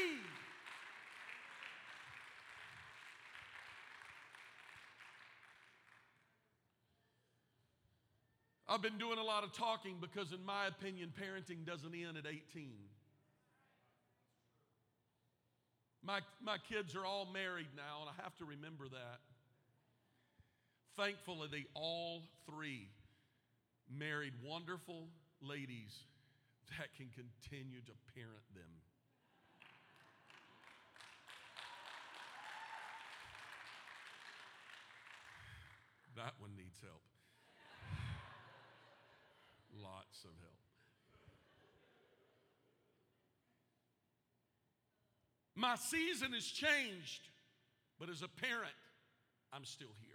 I've 8.68 8.82
been 8.82 8.98
doing 8.98 9.20
a 9.20 9.24
lot 9.24 9.44
of 9.44 9.54
talking 9.54 9.98
because, 10.02 10.32
in 10.32 10.44
my 10.44 10.68
opinion, 10.68 11.14
parenting 11.14 11.66
doesn't 11.66 11.94
end 11.94 12.18
at 12.18 12.26
18. 12.26 12.72
My, 16.04 16.20
my 16.44 16.58
kids 16.70 16.96
are 16.96 17.06
all 17.06 17.28
married 17.32 17.70
now, 17.76 18.02
and 18.02 18.10
I 18.10 18.24
have 18.24 18.36
to 18.38 18.46
remember 18.46 18.88
that. 18.90 19.20
Thankfully, 20.98 21.48
they 21.52 21.66
all 21.74 22.24
three 22.50 22.90
married 23.90 24.34
wonderful 24.44 25.08
ladies 25.42 25.94
that 26.78 26.94
can 26.96 27.08
continue 27.14 27.82
to 27.82 27.92
parent 28.14 28.44
them. 28.54 28.85
That 36.16 36.34
one 36.40 36.56
needs 36.56 36.80
help. 36.82 37.02
Lots 39.84 40.24
of 40.24 40.32
help. 40.40 40.56
My 45.56 45.76
season 45.76 46.34
has 46.34 46.46
changed, 46.46 47.30
but 48.00 48.10
as 48.10 48.22
a 48.22 48.28
parent, 48.28 48.76
I'm 49.54 49.64
still 49.64 49.96
here. 50.02 50.15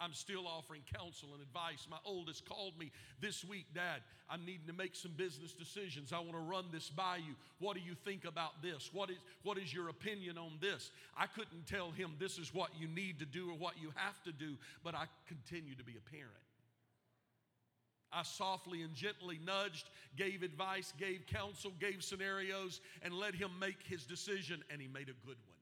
I'm 0.00 0.14
still 0.14 0.46
offering 0.48 0.80
counsel 0.96 1.28
and 1.34 1.42
advice. 1.42 1.86
My 1.90 1.98
oldest 2.06 2.48
called 2.48 2.78
me 2.78 2.90
this 3.20 3.44
week, 3.44 3.66
Dad. 3.74 4.00
I'm 4.30 4.46
needing 4.46 4.66
to 4.66 4.72
make 4.72 4.96
some 4.96 5.12
business 5.12 5.52
decisions. 5.52 6.10
I 6.12 6.20
want 6.20 6.32
to 6.32 6.38
run 6.38 6.64
this 6.72 6.88
by 6.88 7.16
you. 7.18 7.34
What 7.58 7.76
do 7.76 7.82
you 7.82 7.94
think 7.94 8.24
about 8.24 8.62
this? 8.62 8.88
What 8.94 9.10
is, 9.10 9.18
what 9.42 9.58
is 9.58 9.74
your 9.74 9.90
opinion 9.90 10.38
on 10.38 10.52
this? 10.58 10.90
I 11.18 11.26
couldn't 11.26 11.66
tell 11.66 11.90
him 11.90 12.12
this 12.18 12.38
is 12.38 12.54
what 12.54 12.70
you 12.80 12.88
need 12.88 13.18
to 13.18 13.26
do 13.26 13.50
or 13.50 13.58
what 13.58 13.74
you 13.80 13.92
have 13.94 14.22
to 14.22 14.32
do, 14.32 14.56
but 14.82 14.94
I 14.94 15.04
continue 15.28 15.74
to 15.74 15.84
be 15.84 15.96
a 15.98 16.10
parent. 16.10 16.30
I 18.10 18.22
softly 18.22 18.82
and 18.82 18.94
gently 18.94 19.38
nudged, 19.44 19.90
gave 20.16 20.42
advice, 20.42 20.94
gave 20.98 21.26
counsel, 21.26 21.72
gave 21.78 22.02
scenarios, 22.02 22.80
and 23.02 23.12
let 23.12 23.34
him 23.34 23.50
make 23.60 23.82
his 23.84 24.04
decision, 24.04 24.64
and 24.70 24.80
he 24.80 24.88
made 24.88 25.10
a 25.10 25.26
good 25.26 25.36
one. 25.46 25.60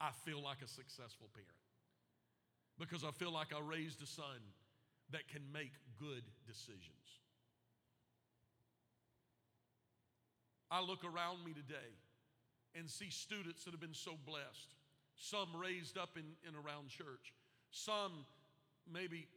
I 0.00 0.10
feel 0.24 0.42
like 0.42 0.58
a 0.64 0.68
successful 0.68 1.28
parent 1.34 1.61
because 2.78 3.04
I 3.04 3.10
feel 3.10 3.32
like 3.32 3.48
I 3.54 3.60
raised 3.60 4.02
a 4.02 4.06
son 4.06 4.40
that 5.10 5.28
can 5.28 5.42
make 5.52 5.72
good 6.00 6.24
decisions. 6.46 7.20
I 10.70 10.80
look 10.80 11.04
around 11.04 11.44
me 11.44 11.52
today 11.52 11.92
and 12.74 12.88
see 12.88 13.10
students 13.10 13.64
that 13.64 13.72
have 13.72 13.80
been 13.80 13.92
so 13.92 14.16
blessed. 14.24 14.72
Some 15.16 15.52
raised 15.52 15.98
up 15.98 16.16
in, 16.16 16.24
in 16.48 16.56
around 16.56 16.88
church. 16.88 17.36
Some 17.70 18.24
maybe 18.88 19.28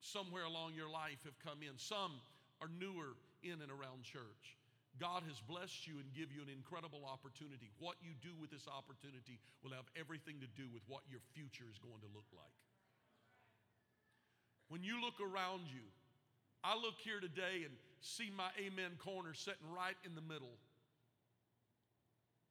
somewhere 0.00 0.42
along 0.42 0.74
your 0.74 0.90
life 0.90 1.22
have 1.22 1.38
come 1.38 1.62
in. 1.62 1.78
Some 1.78 2.18
are 2.60 2.66
newer 2.66 3.14
in 3.46 3.62
and 3.62 3.70
around 3.70 4.02
church. 4.02 4.58
God 5.00 5.22
has 5.30 5.40
blessed 5.40 5.86
you 5.86 6.02
and 6.02 6.10
give 6.12 6.34
you 6.34 6.42
an 6.42 6.52
incredible 6.52 7.06
opportunity. 7.06 7.70
What 7.78 7.96
you 8.02 8.12
do 8.18 8.34
with 8.36 8.50
this 8.50 8.66
opportunity 8.68 9.38
will 9.62 9.72
have 9.72 9.88
everything 9.96 10.42
to 10.42 10.50
do 10.52 10.68
with 10.68 10.82
what 10.90 11.06
your 11.08 11.22
future 11.32 11.70
is 11.70 11.78
going 11.78 12.02
to 12.02 12.10
look 12.12 12.28
like. 12.34 12.58
When 14.72 14.82
you 14.82 15.02
look 15.02 15.20
around 15.20 15.68
you, 15.68 15.84
I 16.64 16.76
look 16.76 16.94
here 17.04 17.20
today 17.20 17.68
and 17.68 17.74
see 18.00 18.32
my 18.34 18.48
amen 18.56 18.92
corner 19.04 19.34
sitting 19.34 19.68
right 19.76 19.96
in 20.02 20.14
the 20.14 20.22
middle. 20.22 20.56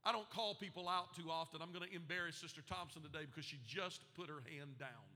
I 0.05 0.11
don't 0.11 0.29
call 0.29 0.53
people 0.53 0.87
out 0.87 1.15
too 1.15 1.31
often. 1.31 1.63
I'm 1.63 1.71
going 1.71 1.89
to 1.89 1.95
embarrass 1.95 2.35
Sister 2.35 2.61
Thompson 2.69 3.01
today 3.01 3.25
because 3.25 3.43
she 3.43 3.57
just 3.65 4.01
put 4.13 4.29
her 4.29 4.43
hand 4.55 4.77
down. 4.77 5.09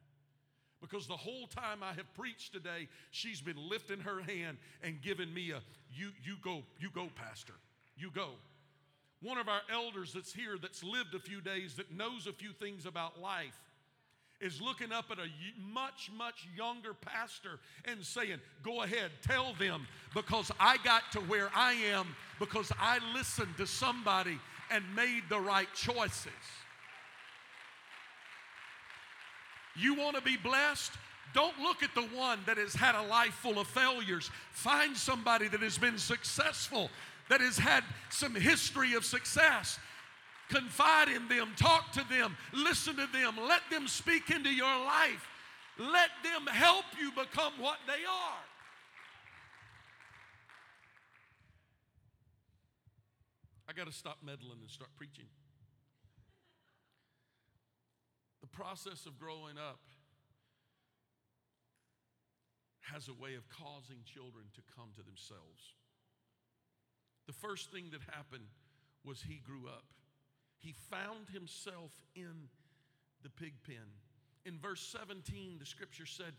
Because 0.81 1.05
the 1.05 1.13
whole 1.13 1.45
time 1.45 1.83
I 1.83 1.93
have 1.93 2.11
preached 2.15 2.53
today, 2.53 2.87
she's 3.11 3.39
been 3.39 3.69
lifting 3.69 3.99
her 3.99 4.23
hand 4.23 4.57
and 4.81 4.99
giving 4.99 5.31
me 5.31 5.51
a 5.51 5.61
you 5.93 6.09
you 6.23 6.37
go, 6.43 6.63
you 6.79 6.89
go, 6.89 7.09
Pastor. 7.15 7.53
You 7.95 8.09
go. 8.09 8.29
One 9.21 9.37
of 9.37 9.47
our 9.47 9.61
elders 9.71 10.11
that's 10.11 10.33
here 10.33 10.57
that's 10.59 10.83
lived 10.83 11.13
a 11.13 11.19
few 11.19 11.39
days, 11.39 11.75
that 11.75 11.95
knows 11.95 12.25
a 12.25 12.33
few 12.33 12.51
things 12.51 12.87
about 12.87 13.21
life, 13.21 13.61
is 14.45 14.61
looking 14.61 14.91
up 14.91 15.05
at 15.11 15.17
a 15.17 15.27
much, 15.73 16.11
much 16.15 16.47
younger 16.55 16.93
pastor 16.93 17.59
and 17.85 18.03
saying, 18.05 18.39
Go 18.63 18.83
ahead, 18.83 19.11
tell 19.21 19.53
them 19.59 19.87
because 20.13 20.51
I 20.59 20.77
got 20.83 21.11
to 21.13 21.19
where 21.21 21.49
I 21.53 21.73
am 21.73 22.15
because 22.39 22.71
I 22.79 22.99
listened 23.13 23.57
to 23.57 23.65
somebody 23.65 24.39
and 24.69 24.83
made 24.95 25.23
the 25.29 25.39
right 25.39 25.67
choices. 25.73 26.31
You 29.75 29.95
want 29.95 30.15
to 30.15 30.21
be 30.21 30.37
blessed? 30.37 30.91
Don't 31.33 31.59
look 31.59 31.83
at 31.83 31.93
the 31.95 32.03
one 32.15 32.39
that 32.45 32.57
has 32.57 32.73
had 32.73 32.95
a 32.95 33.01
life 33.01 33.33
full 33.33 33.59
of 33.59 33.67
failures. 33.67 34.29
Find 34.51 34.95
somebody 34.95 35.47
that 35.49 35.61
has 35.61 35.77
been 35.77 35.97
successful, 35.97 36.89
that 37.29 37.41
has 37.41 37.57
had 37.57 37.83
some 38.09 38.35
history 38.35 38.93
of 38.93 39.03
success. 39.03 39.79
Confide 40.49 41.09
in 41.09 41.27
them, 41.27 41.53
talk 41.57 41.91
to 41.93 42.03
them, 42.09 42.37
listen 42.53 42.95
to 42.95 43.07
them, 43.11 43.35
let 43.47 43.61
them 43.71 43.87
speak 43.87 44.29
into 44.29 44.49
your 44.49 44.67
life. 44.67 45.27
Let 45.77 46.09
them 46.23 46.47
help 46.47 46.85
you 46.99 47.11
become 47.11 47.53
what 47.59 47.77
they 47.87 48.05
are. 48.05 48.43
I 53.67 53.73
got 53.73 53.87
to 53.87 53.93
stop 53.93 54.17
meddling 54.23 54.59
and 54.61 54.69
start 54.69 54.91
preaching. 54.95 55.25
The 58.41 58.47
process 58.47 59.05
of 59.05 59.17
growing 59.19 59.57
up 59.57 59.79
has 62.81 63.07
a 63.07 63.13
way 63.13 63.33
of 63.33 63.49
causing 63.49 63.97
children 64.05 64.45
to 64.53 64.61
come 64.77 64.89
to 64.95 65.03
themselves. 65.03 65.73
The 67.25 67.33
first 67.33 67.71
thing 67.71 67.89
that 67.91 68.01
happened 68.15 68.45
was 69.03 69.23
he 69.23 69.41
grew 69.43 69.67
up. 69.67 69.83
He 70.59 70.73
found 70.89 71.29
himself 71.31 71.91
in 72.15 72.49
the 73.23 73.29
pig 73.29 73.53
pen. 73.65 73.85
In 74.45 74.59
verse 74.59 74.81
17, 74.81 75.57
the 75.59 75.65
scripture 75.65 76.05
said, 76.05 76.33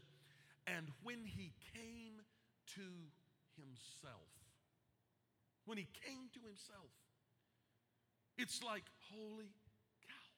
And 0.67 0.87
when 1.03 1.25
he 1.25 1.53
came 1.75 2.23
to 2.75 2.89
himself, 3.57 4.31
when 5.65 5.79
he 5.79 5.89
came 6.05 6.29
to 6.35 6.41
himself, 6.47 6.91
it's 8.39 8.63
like, 8.63 8.85
holy 9.11 9.51
cow. 10.07 10.31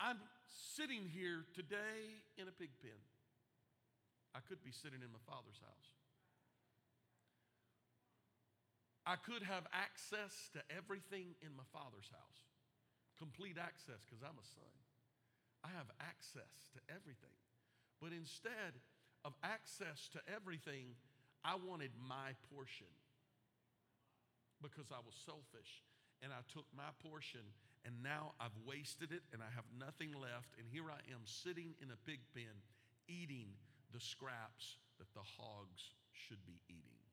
I'm 0.00 0.18
sitting 0.74 1.02
here 1.12 1.44
today 1.54 2.22
in 2.38 2.48
a 2.48 2.52
pig 2.52 2.70
pen. 2.80 2.96
I 4.34 4.40
could 4.48 4.62
be 4.64 4.72
sitting 4.72 5.02
in 5.02 5.10
my 5.12 5.22
father's 5.26 5.60
house. 5.60 5.88
I 9.04 9.20
could 9.20 9.44
have 9.44 9.68
access 9.68 10.32
to 10.56 10.60
everything 10.72 11.36
in 11.44 11.52
my 11.52 11.68
father's 11.76 12.08
house. 12.08 12.40
Complete 13.20 13.60
access 13.60 14.00
because 14.08 14.24
I'm 14.24 14.40
a 14.40 14.48
son. 14.56 14.74
I 15.60 15.68
have 15.76 15.88
access 16.00 16.72
to 16.72 16.80
everything. 16.88 17.36
But 18.00 18.16
instead 18.16 18.80
of 19.24 19.36
access 19.44 20.08
to 20.16 20.20
everything, 20.28 20.96
I 21.44 21.56
wanted 21.60 21.92
my 22.00 22.32
portion 22.48 22.88
because 24.64 24.88
I 24.88 25.04
was 25.04 25.12
selfish 25.12 25.84
and 26.24 26.32
I 26.32 26.40
took 26.48 26.64
my 26.72 26.88
portion 27.04 27.44
and 27.84 27.92
now 28.00 28.32
I've 28.40 28.56
wasted 28.64 29.12
it 29.12 29.20
and 29.36 29.44
I 29.44 29.52
have 29.52 29.68
nothing 29.76 30.16
left. 30.16 30.56
And 30.56 30.64
here 30.72 30.88
I 30.88 31.04
am 31.12 31.28
sitting 31.28 31.76
in 31.84 31.92
a 31.92 32.00
pig 32.08 32.24
pen 32.32 32.56
eating 33.08 33.52
the 33.92 34.00
scraps 34.00 34.80
that 34.96 35.12
the 35.12 35.24
hogs 35.36 35.92
should 36.12 36.40
be 36.48 36.56
eating. 36.72 37.03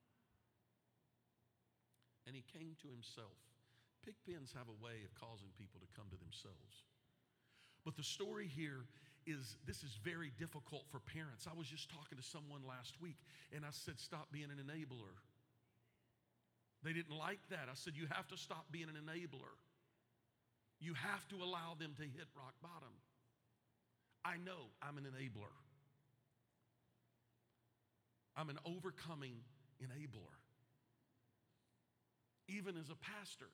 And 2.28 2.36
he 2.36 2.44
came 2.54 2.78
to 2.82 2.88
himself. 2.88 3.38
Pig 4.06 4.18
pens 4.26 4.54
have 4.58 4.70
a 4.70 4.78
way 4.82 5.06
of 5.06 5.14
causing 5.18 5.50
people 5.58 5.82
to 5.82 5.90
come 5.94 6.10
to 6.10 6.18
themselves. 6.18 6.86
But 7.86 7.98
the 7.98 8.06
story 8.06 8.50
here 8.50 8.86
is 9.26 9.58
this 9.66 9.84
is 9.84 9.98
very 10.04 10.32
difficult 10.38 10.86
for 10.90 11.00
parents. 11.00 11.46
I 11.46 11.58
was 11.58 11.68
just 11.68 11.90
talking 11.90 12.18
to 12.18 12.26
someone 12.26 12.62
last 12.66 12.98
week 13.02 13.18
and 13.54 13.66
I 13.66 13.70
said, 13.72 14.00
Stop 14.00 14.30
being 14.32 14.50
an 14.50 14.58
enabler. 14.58 15.18
They 16.84 16.94
didn't 16.94 17.14
like 17.14 17.42
that. 17.50 17.70
I 17.70 17.76
said, 17.76 17.94
You 17.96 18.08
have 18.10 18.28
to 18.30 18.38
stop 18.38 18.66
being 18.72 18.90
an 18.90 18.98
enabler. 18.98 19.54
You 20.82 20.94
have 20.96 21.28
to 21.30 21.38
allow 21.38 21.78
them 21.78 21.94
to 21.98 22.04
hit 22.04 22.26
rock 22.36 22.58
bottom. 22.62 22.94
I 24.26 24.38
know 24.38 24.70
I'm 24.82 24.98
an 24.98 25.06
enabler, 25.06 25.54
I'm 28.36 28.50
an 28.50 28.60
overcoming 28.66 29.38
enabler. 29.82 30.41
Even 32.56 32.76
as 32.78 32.90
a 32.90 32.96
pastor, 32.96 33.50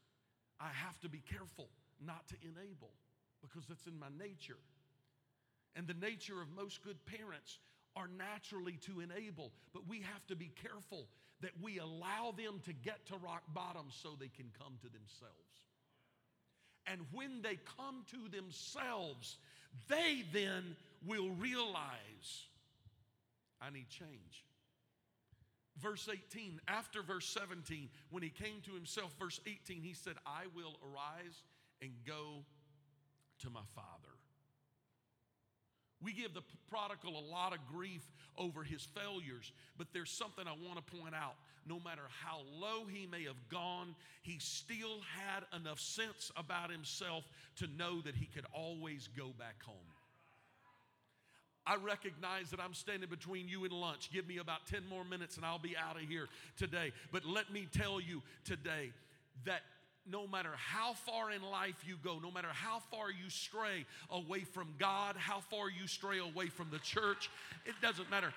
I 0.59 0.69
have 0.73 0.99
to 1.01 1.09
be 1.09 1.21
careful 1.29 1.69
not 2.03 2.27
to 2.29 2.35
enable 2.41 2.91
because 3.41 3.67
that's 3.67 3.85
in 3.85 3.97
my 3.97 4.09
nature. 4.17 4.57
And 5.75 5.87
the 5.87 5.93
nature 5.93 6.41
of 6.41 6.47
most 6.55 6.83
good 6.83 6.97
parents 7.05 7.59
are 7.95 8.09
naturally 8.17 8.77
to 8.85 8.99
enable, 8.99 9.51
but 9.73 9.87
we 9.87 10.01
have 10.01 10.25
to 10.27 10.35
be 10.35 10.51
careful 10.61 11.07
that 11.41 11.51
we 11.61 11.77
allow 11.77 12.33
them 12.35 12.61
to 12.65 12.73
get 12.73 13.05
to 13.07 13.15
rock 13.17 13.43
bottom 13.53 13.85
so 13.89 14.09
they 14.19 14.29
can 14.29 14.49
come 14.57 14.73
to 14.81 14.87
themselves. 14.89 15.33
And 16.87 17.01
when 17.11 17.41
they 17.41 17.59
come 17.77 18.03
to 18.11 18.29
themselves, 18.29 19.37
they 19.87 20.23
then 20.33 20.75
will 21.05 21.29
realize 21.31 22.47
I 23.61 23.69
need 23.69 23.89
change. 23.89 24.45
Verse 25.81 26.09
18, 26.11 26.59
after 26.67 27.03
verse 27.03 27.27
17, 27.27 27.89
when 28.09 28.23
he 28.23 28.29
came 28.29 28.61
to 28.65 28.73
himself, 28.73 29.13
verse 29.19 29.39
18, 29.45 29.81
he 29.81 29.93
said, 29.93 30.15
I 30.25 30.45
will 30.55 30.75
arise 30.83 31.43
and 31.81 31.91
go 32.05 32.43
to 33.41 33.49
my 33.49 33.61
father. 33.75 34.17
We 36.01 36.13
give 36.13 36.33
the 36.33 36.43
prodigal 36.69 37.17
a 37.17 37.25
lot 37.31 37.53
of 37.53 37.59
grief 37.71 38.03
over 38.37 38.63
his 38.63 38.87
failures, 38.95 39.51
but 39.77 39.87
there's 39.93 40.11
something 40.11 40.45
I 40.47 40.51
want 40.51 40.77
to 40.77 40.95
point 40.95 41.15
out. 41.15 41.35
No 41.67 41.79
matter 41.79 42.03
how 42.23 42.41
low 42.59 42.85
he 42.85 43.07
may 43.07 43.23
have 43.23 43.49
gone, 43.49 43.95
he 44.21 44.37
still 44.39 45.01
had 45.15 45.43
enough 45.59 45.79
sense 45.79 46.31
about 46.37 46.71
himself 46.71 47.25
to 47.57 47.67
know 47.67 48.01
that 48.01 48.15
he 48.15 48.27
could 48.27 48.45
always 48.53 49.09
go 49.17 49.33
back 49.37 49.61
home. 49.63 49.75
I 51.67 51.75
recognize 51.75 52.49
that 52.51 52.59
I'm 52.61 52.73
standing 52.73 53.09
between 53.09 53.49
you 53.49 53.65
and 53.65 53.73
lunch. 53.73 54.09
Give 54.11 54.27
me 54.27 54.37
about 54.37 54.65
10 54.67 54.87
more 54.89 55.03
minutes 55.03 55.35
and 55.35 55.45
I'll 55.45 55.59
be 55.59 55.75
out 55.75 56.01
of 56.01 56.07
here 56.07 56.27
today. 56.57 56.93
But 57.11 57.25
let 57.25 57.51
me 57.51 57.67
tell 57.71 57.99
you 57.99 58.21
today 58.45 58.91
that 59.45 59.61
no 60.09 60.25
matter 60.25 60.51
how 60.55 60.93
far 60.93 61.31
in 61.31 61.41
life 61.41 61.75
you 61.85 61.97
go, 62.01 62.19
no 62.23 62.31
matter 62.31 62.47
how 62.47 62.79
far 62.91 63.11
you 63.11 63.29
stray 63.29 63.85
away 64.09 64.39
from 64.39 64.69
God, 64.79 65.17
how 65.17 65.41
far 65.41 65.69
you 65.69 65.87
stray 65.87 66.19
away 66.19 66.47
from 66.47 66.69
the 66.71 66.79
church, 66.79 67.29
it 67.65 67.75
doesn't 67.81 68.09
matter. 68.09 68.33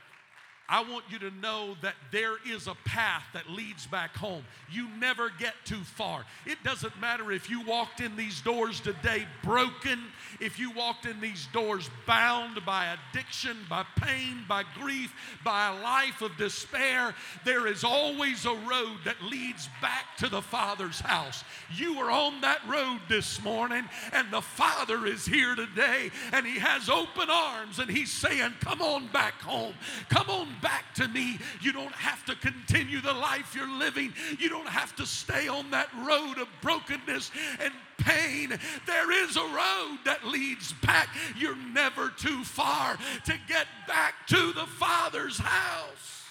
I 0.71 0.83
want 0.83 1.05
you 1.11 1.18
to 1.18 1.33
know 1.33 1.77
that 1.83 1.97
there 2.12 2.37
is 2.49 2.68
a 2.68 2.77
path 2.85 3.25
that 3.35 3.51
leads 3.51 3.89
back 3.89 4.16
home. 4.16 4.45
You 4.71 4.87
never 5.01 5.29
get 5.37 5.55
too 5.64 5.83
far. 5.83 6.25
It 6.47 6.62
doesn't 6.62 6.99
matter 7.01 7.33
if 7.33 7.51
you 7.51 7.62
walked 7.62 8.01
in 8.01 8.14
these 8.14 8.41
doors 8.41 8.79
today 8.79 9.27
broken, 9.43 9.99
if 10.39 10.61
you 10.61 10.71
walked 10.71 11.07
in 11.07 11.21
these 11.21 11.49
doors 11.53 11.91
bound 12.07 12.64
by 12.64 12.97
addiction, 13.11 13.57
by 13.68 13.85
pain, 13.97 14.45
by 14.49 14.62
grief, 14.81 15.12
by 15.45 15.71
a 15.71 15.83
life 15.83 16.23
of 16.23 16.37
despair, 16.37 17.16
there 17.45 17.66
is 17.66 17.83
always 17.83 18.45
a 18.45 18.55
road 18.55 18.99
that 19.05 19.21
leads 19.25 19.68
back 19.83 20.16
to 20.18 20.29
the 20.29 20.41
Father's 20.41 21.01
house. 21.01 21.43
You 21.75 21.99
are 21.99 22.12
on 22.12 22.43
that 22.43 22.61
road 22.68 23.01
this 23.09 23.43
morning, 23.43 23.89
and 24.12 24.31
the 24.31 24.41
Father 24.41 25.05
is 25.05 25.27
here 25.27 25.57
today, 25.57 26.12
and 26.33 26.47
He 26.47 26.61
has 26.61 26.89
open 26.89 27.29
arms, 27.29 27.81
and 27.81 27.91
He's 27.91 28.12
saying, 28.12 28.53
Come 28.61 28.81
on 28.81 29.09
back 29.09 29.41
home. 29.41 29.75
Come 30.09 30.31
on 30.31 30.59
back 30.62 30.94
to 30.94 31.08
me. 31.08 31.38
You 31.61 31.72
don't 31.72 31.92
have 31.92 32.24
to 32.26 32.34
continue 32.36 33.00
the 33.00 33.12
life 33.12 33.54
you're 33.54 33.68
living. 33.68 34.12
You 34.38 34.48
don't 34.48 34.68
have 34.68 34.94
to 34.96 35.06
stay 35.06 35.48
on 35.48 35.70
that 35.70 35.88
road 36.06 36.38
of 36.38 36.48
brokenness 36.61 37.30
and 37.61 37.72
pain. 37.98 38.58
There 38.86 39.24
is 39.24 39.36
a 39.36 39.40
road 39.40 39.98
that 40.04 40.26
leads 40.26 40.72
back. 40.74 41.08
You're 41.36 41.56
never 41.56 42.08
too 42.08 42.44
far 42.44 42.96
to 43.24 43.34
get 43.48 43.66
back 43.86 44.26
to 44.28 44.52
the 44.52 44.66
Father's 44.66 45.38
house. 45.38 46.24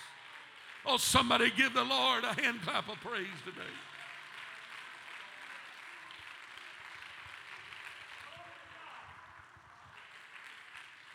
Oh, 0.86 0.97
somebody 0.97 1.51
give 1.55 1.73
the 1.73 1.84
Lord 1.84 2.23
a 2.23 2.34
hand 2.34 2.61
clap 2.63 2.89
of 2.89 2.99
praise 3.01 3.27
today. 3.45 3.61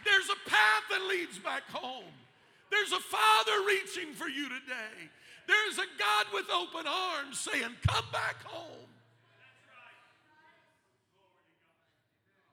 There's 0.05 0.29
a 0.29 0.49
path 0.49 0.83
that 0.91 1.03
leads 1.09 1.39
back 1.39 1.63
home. 1.73 2.13
There's 2.71 2.93
a 2.93 3.01
Father 3.01 3.53
reaching 3.67 4.15
for 4.15 4.29
you 4.29 4.49
today. 4.49 5.11
There's 5.47 5.79
a 5.79 5.89
God 5.99 6.27
with 6.33 6.47
open 6.51 6.87
arms 6.87 7.39
saying, 7.39 7.71
Come 7.87 8.05
back 8.13 8.43
home. 8.45 8.89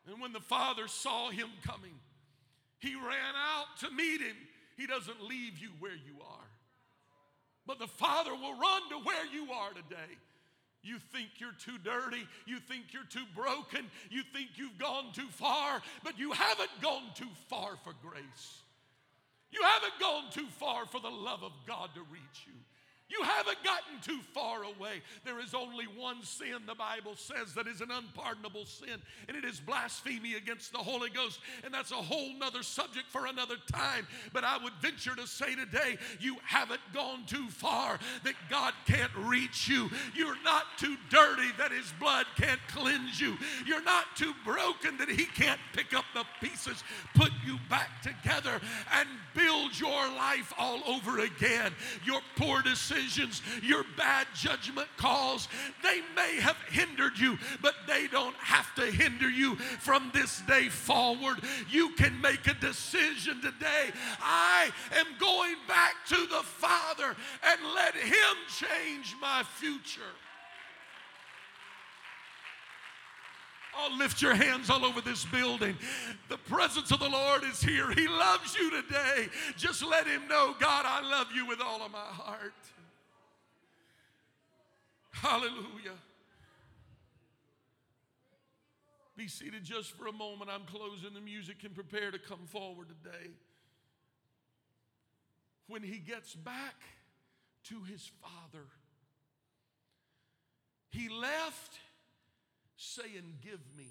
And 0.07 0.19
when 0.21 0.33
the 0.33 0.39
Father 0.39 0.87
saw 0.87 1.29
him 1.29 1.47
coming, 1.65 1.93
he 2.79 2.95
ran 2.95 3.35
out 3.35 3.77
to 3.79 3.91
meet 3.91 4.19
him. 4.19 4.35
He 4.77 4.87
doesn't 4.87 5.21
leave 5.21 5.59
you 5.59 5.69
where 5.79 5.93
you 5.93 6.21
are, 6.21 6.47
but 7.67 7.79
the 7.79 7.87
Father 7.87 8.33
will 8.33 8.57
run 8.57 8.89
to 8.89 8.97
where 9.03 9.25
you 9.27 9.51
are 9.51 9.69
today. 9.69 10.17
You 10.83 10.97
think 10.97 11.29
you're 11.37 11.55
too 11.63 11.77
dirty. 11.83 12.27
You 12.47 12.57
think 12.59 12.85
you're 12.91 13.03
too 13.03 13.25
broken. 13.35 13.85
You 14.09 14.23
think 14.33 14.49
you've 14.55 14.79
gone 14.79 15.13
too 15.13 15.27
far, 15.29 15.81
but 16.03 16.17
you 16.17 16.31
haven't 16.31 16.71
gone 16.81 17.03
too 17.13 17.29
far 17.49 17.77
for 17.83 17.93
grace. 18.01 18.63
You 19.51 19.61
haven't 19.63 19.99
gone 19.99 20.31
too 20.31 20.47
far 20.59 20.85
for 20.85 20.99
the 20.99 21.09
love 21.09 21.43
of 21.43 21.51
God 21.67 21.89
to 21.95 22.01
reach 22.01 22.47
you. 22.47 22.53
You 23.11 23.23
haven't 23.23 23.57
gotten 23.63 23.99
too 24.01 24.21
far 24.33 24.63
away. 24.63 25.01
There 25.25 25.41
is 25.41 25.53
only 25.53 25.85
one 25.97 26.23
sin, 26.23 26.55
the 26.65 26.75
Bible 26.75 27.15
says, 27.15 27.53
that 27.55 27.67
is 27.67 27.81
an 27.81 27.91
unpardonable 27.91 28.65
sin, 28.65 29.01
and 29.27 29.35
it 29.35 29.43
is 29.43 29.59
blasphemy 29.59 30.35
against 30.35 30.71
the 30.71 30.77
Holy 30.77 31.09
Ghost. 31.09 31.39
And 31.65 31.73
that's 31.73 31.91
a 31.91 31.95
whole 31.95 32.33
nother 32.37 32.63
subject 32.63 33.07
for 33.09 33.25
another 33.25 33.55
time. 33.69 34.07
But 34.31 34.45
I 34.45 34.57
would 34.63 34.73
venture 34.81 35.13
to 35.15 35.27
say 35.27 35.55
today, 35.55 35.97
you 36.21 36.37
haven't 36.45 36.79
gone 36.93 37.25
too 37.25 37.49
far 37.49 37.99
that 38.23 38.35
God 38.49 38.73
can't 38.87 39.11
reach 39.17 39.67
you. 39.67 39.89
You're 40.15 40.41
not 40.43 40.63
too 40.77 40.95
dirty 41.09 41.49
that 41.57 41.71
His 41.71 41.93
blood 41.99 42.25
can't 42.37 42.61
cleanse 42.69 43.19
you. 43.19 43.37
You're 43.65 43.83
not 43.83 44.05
too 44.15 44.33
broken 44.45 44.97
that 44.97 45.09
He 45.09 45.25
can't 45.25 45.59
pick 45.73 45.93
up 45.93 46.05
the 46.13 46.23
pieces, 46.39 46.81
put 47.13 47.31
you 47.45 47.57
back 47.69 48.01
together, 48.01 48.61
and 48.93 49.09
build 49.35 49.77
your 49.77 50.07
life 50.11 50.53
all 50.57 50.81
over 50.87 51.19
again. 51.19 51.73
Your 52.05 52.21
poor 52.37 52.61
decisions 52.61 53.00
decisions, 53.01 53.41
your 53.61 53.83
bad 53.97 54.27
judgment 54.35 54.87
calls, 54.97 55.47
they 55.83 56.01
may 56.15 56.39
have 56.39 56.57
hindered 56.69 57.17
you, 57.17 57.37
but 57.61 57.75
they 57.87 58.07
don't 58.07 58.35
have 58.37 58.73
to 58.75 58.85
hinder 58.85 59.29
you 59.29 59.55
from 59.55 60.11
this 60.13 60.41
day 60.41 60.69
forward. 60.69 61.37
You 61.69 61.89
can 61.95 62.19
make 62.21 62.47
a 62.47 62.53
decision 62.55 63.41
today. 63.41 63.91
I 64.21 64.71
am 64.97 65.07
going 65.19 65.55
back 65.67 65.93
to 66.09 66.15
the 66.15 66.43
Father 66.43 67.15
and 67.43 67.59
let 67.75 67.95
Him 67.95 68.37
change 68.47 69.15
my 69.21 69.43
future. 69.43 70.01
Oh, 73.73 73.95
lift 73.97 74.21
your 74.21 74.35
hands 74.35 74.69
all 74.69 74.83
over 74.83 74.99
this 74.99 75.23
building. 75.25 75.77
The 76.27 76.37
presence 76.37 76.91
of 76.91 76.99
the 76.99 77.07
Lord 77.07 77.43
is 77.45 77.61
here. 77.61 77.89
He 77.91 78.05
loves 78.05 78.55
you 78.57 78.69
today. 78.69 79.29
Just 79.55 79.85
let 79.85 80.05
Him 80.05 80.27
know, 80.27 80.53
God, 80.59 80.85
I 80.85 81.01
love 81.09 81.27
you 81.33 81.45
with 81.47 81.61
all 81.61 81.81
of 81.81 81.91
my 81.91 81.99
heart. 81.99 82.53
Hallelujah. 85.11 85.97
Be 89.15 89.27
seated 89.27 89.63
just 89.63 89.91
for 89.91 90.07
a 90.07 90.13
moment. 90.13 90.49
I'm 90.49 90.65
closing. 90.65 91.13
The 91.13 91.21
music 91.21 91.59
can 91.59 91.71
prepare 91.71 92.11
to 92.11 92.19
come 92.19 92.47
forward 92.47 92.87
today. 92.89 93.29
When 95.67 95.83
he 95.83 95.99
gets 95.99 96.33
back 96.35 96.75
to 97.65 97.83
his 97.83 98.09
father, 98.21 98.65
he 100.89 101.07
left 101.07 101.79
saying, 102.77 103.37
Give 103.41 103.59
me. 103.77 103.89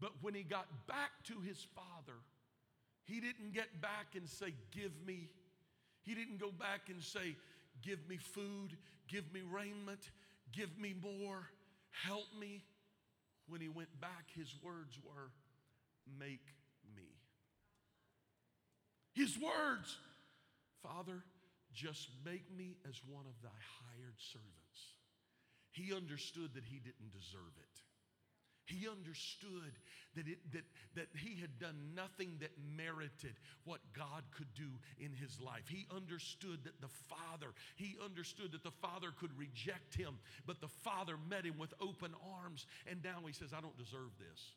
But 0.00 0.12
when 0.20 0.34
he 0.34 0.42
got 0.42 0.66
back 0.86 1.10
to 1.28 1.40
his 1.40 1.66
father, 1.74 2.18
he 3.04 3.20
didn't 3.20 3.52
get 3.52 3.80
back 3.80 4.14
and 4.14 4.28
say, 4.28 4.54
Give 4.70 4.92
me. 5.06 5.28
He 6.02 6.14
didn't 6.14 6.38
go 6.38 6.50
back 6.50 6.88
and 6.88 7.02
say, 7.02 7.36
Give 7.82 8.06
me 8.08 8.18
food, 8.18 8.76
give 9.08 9.32
me 9.32 9.40
raiment, 9.42 10.10
give 10.52 10.78
me 10.78 10.94
more, 11.00 11.48
help 11.90 12.26
me. 12.38 12.64
When 13.46 13.60
he 13.60 13.68
went 13.68 14.00
back, 14.00 14.24
his 14.34 14.54
words 14.62 14.98
were, 15.04 15.30
Make 16.18 16.46
me. 16.94 17.08
His 19.14 19.38
words, 19.38 19.96
Father, 20.82 21.24
just 21.72 22.08
make 22.24 22.44
me 22.56 22.76
as 22.88 23.00
one 23.08 23.24
of 23.26 23.40
thy 23.42 23.56
hired 23.80 24.18
servants. 24.18 24.80
He 25.70 25.94
understood 25.94 26.54
that 26.54 26.64
he 26.64 26.78
didn't 26.78 27.10
deserve 27.10 27.56
it. 27.58 27.80
He 28.66 28.88
understood 28.88 29.72
that, 30.16 30.26
it, 30.26 30.38
that, 30.52 30.64
that 30.94 31.08
he 31.16 31.40
had 31.40 31.58
done 31.58 31.76
nothing 31.94 32.36
that 32.40 32.50
merited 32.76 33.34
what 33.64 33.80
God 33.96 34.22
could 34.36 34.52
do 34.54 34.70
in 34.98 35.12
his 35.12 35.40
life. 35.40 35.64
He 35.68 35.86
understood 35.94 36.64
that 36.64 36.80
the 36.80 36.92
Father, 37.08 37.52
he 37.76 37.96
understood 38.02 38.52
that 38.52 38.64
the 38.64 38.70
Father 38.70 39.08
could 39.18 39.36
reject 39.36 39.94
him, 39.94 40.18
but 40.46 40.60
the 40.60 40.68
Father 40.68 41.16
met 41.28 41.44
him 41.44 41.58
with 41.58 41.74
open 41.80 42.14
arms. 42.42 42.66
And 42.86 43.02
now 43.02 43.26
he 43.26 43.32
says, 43.32 43.52
I 43.56 43.60
don't 43.60 43.76
deserve 43.76 44.10
this. 44.18 44.54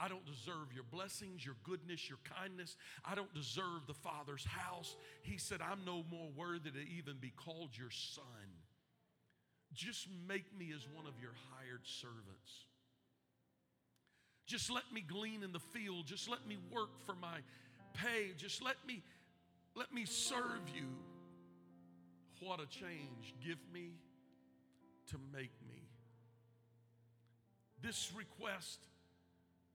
I 0.00 0.08
don't 0.08 0.26
deserve 0.26 0.72
your 0.74 0.84
blessings, 0.90 1.46
your 1.46 1.54
goodness, 1.62 2.08
your 2.08 2.18
kindness. 2.24 2.76
I 3.04 3.14
don't 3.14 3.32
deserve 3.32 3.86
the 3.86 3.94
Father's 3.94 4.44
house. 4.44 4.96
He 5.22 5.38
said, 5.38 5.60
I'm 5.62 5.84
no 5.84 6.04
more 6.10 6.30
worthy 6.34 6.70
to 6.70 6.80
even 6.98 7.18
be 7.20 7.30
called 7.30 7.70
your 7.78 7.90
son. 7.90 8.24
Just 9.72 10.08
make 10.26 10.56
me 10.58 10.72
as 10.74 10.84
one 10.94 11.06
of 11.06 11.20
your 11.20 11.34
hired 11.52 11.86
servants. 11.86 12.66
Just 14.46 14.70
let 14.70 14.84
me 14.92 15.00
glean 15.00 15.42
in 15.42 15.52
the 15.52 15.60
field. 15.60 16.06
Just 16.06 16.28
let 16.28 16.46
me 16.46 16.58
work 16.72 16.90
for 17.06 17.14
my 17.14 17.38
pay. 17.94 18.32
Just 18.36 18.62
let 18.62 18.76
me 18.86 19.02
let 19.74 19.92
me 19.92 20.04
serve 20.04 20.68
you. 20.74 20.86
What 22.40 22.60
a 22.60 22.66
change. 22.66 23.34
Give 23.44 23.58
me 23.72 23.92
to 25.08 25.16
make 25.32 25.52
me. 25.68 25.82
This 27.82 28.12
request 28.16 28.80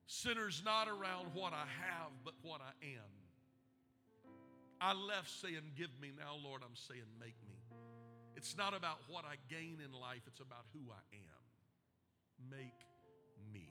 centers 0.08 0.62
not 0.66 0.88
around 0.88 1.30
what 1.34 1.54
I 1.54 1.66
have, 1.86 2.12
but 2.24 2.34
what 2.42 2.62
I 2.62 2.86
am. 2.86 3.12
I 4.82 4.94
left 4.94 5.30
saying, 5.30 5.74
Give 5.78 5.90
me. 6.02 6.12
Now, 6.18 6.36
Lord, 6.44 6.62
I'm 6.64 6.76
saying, 6.76 7.04
Make 7.20 7.36
me. 7.48 7.56
It's 8.36 8.56
not 8.58 8.74
about 8.74 9.00
what 9.10 9.26
I 9.26 9.36
gain 9.50 9.78
in 9.84 9.92
life, 9.92 10.22
it's 10.28 10.40
about 10.40 10.66
who 10.74 10.80
I 10.92 11.04
am. 11.14 12.50
Make 12.50 12.88
me. 13.54 13.69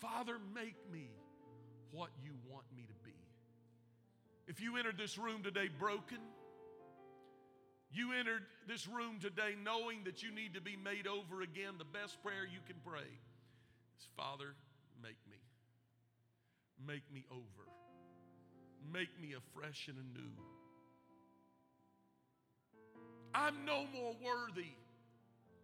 Father, 0.00 0.36
make 0.54 0.76
me 0.92 1.10
what 1.90 2.10
you 2.22 2.32
want 2.48 2.64
me 2.74 2.82
to 2.82 2.94
be. 3.04 3.14
If 4.46 4.60
you 4.60 4.76
entered 4.76 4.96
this 4.96 5.18
room 5.18 5.42
today 5.42 5.68
broken, 5.78 6.18
you 7.90 8.12
entered 8.12 8.42
this 8.66 8.86
room 8.86 9.18
today 9.20 9.54
knowing 9.62 10.04
that 10.04 10.22
you 10.22 10.30
need 10.30 10.54
to 10.54 10.60
be 10.60 10.76
made 10.76 11.06
over 11.06 11.42
again, 11.42 11.74
the 11.78 11.84
best 11.84 12.22
prayer 12.22 12.44
you 12.44 12.60
can 12.66 12.76
pray 12.84 13.08
is 13.98 14.06
Father, 14.16 14.54
make 15.02 15.18
me. 15.30 15.38
Make 16.86 17.02
me 17.12 17.24
over. 17.30 17.42
Make 18.92 19.08
me 19.20 19.34
afresh 19.34 19.88
and 19.88 19.96
anew. 19.98 20.32
I'm 23.34 23.64
no 23.64 23.84
more 23.92 24.14
worthy 24.22 24.72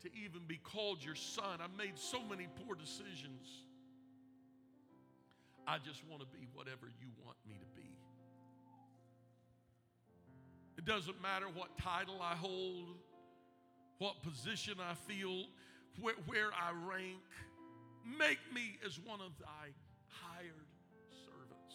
to 0.03 0.11
even 0.15 0.43
be 0.47 0.57
called 0.57 1.03
your 1.03 1.15
son. 1.15 1.61
I've 1.63 1.77
made 1.77 1.99
so 1.99 2.23
many 2.23 2.49
poor 2.67 2.75
decisions. 2.75 3.65
I 5.67 5.79
just 5.79 6.03
want 6.09 6.21
to 6.21 6.27
be 6.27 6.47
whatever 6.53 6.87
you 7.01 7.09
want 7.25 7.37
me 7.49 7.55
to 7.55 7.81
be. 7.81 7.89
It 10.77 10.85
doesn't 10.85 11.21
matter 11.23 11.47
what 11.47 11.79
title 11.79 12.21
I 12.21 12.35
hold, 12.35 12.97
what 13.99 14.23
position 14.23 14.75
I 14.81 14.95
feel, 14.95 15.47
where, 16.01 16.15
where 16.27 16.51
I 16.53 16.73
rank. 16.87 17.23
Make 18.05 18.39
me 18.53 18.79
as 18.85 18.99
one 18.99 19.21
of 19.21 19.39
thy 19.39 19.73
hired 20.09 20.69
servants. 21.25 21.75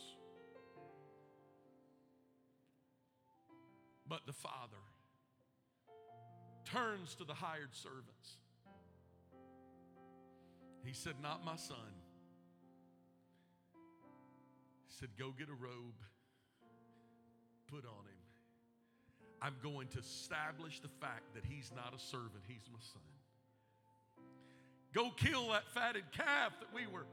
But 4.07 4.27
the 4.27 4.33
Father 4.33 4.77
turns 6.65 7.15
to 7.15 7.23
the 7.23 7.33
hired 7.33 7.73
servants. 7.73 8.37
He 10.85 10.93
said, 10.93 11.13
Not 11.21 11.43
my 11.43 11.55
son. 11.55 11.98
Said, 14.99 15.09
Go 15.17 15.33
get 15.37 15.47
a 15.49 15.53
robe, 15.53 15.95
put 17.67 17.85
on 17.85 18.03
him. 18.05 18.19
I'm 19.41 19.55
going 19.63 19.87
to 19.89 19.99
establish 19.99 20.79
the 20.81 20.89
fact 20.99 21.33
that 21.33 21.45
he's 21.45 21.71
not 21.75 21.93
a 21.95 21.99
servant, 21.99 22.43
he's 22.47 22.67
my 22.71 22.79
son. 22.81 23.01
Go 24.93 25.11
kill 25.15 25.49
that 25.49 25.69
fatted 25.73 26.03
calf 26.11 26.51
that 26.59 26.73
we 26.73 26.87
were 26.87 27.05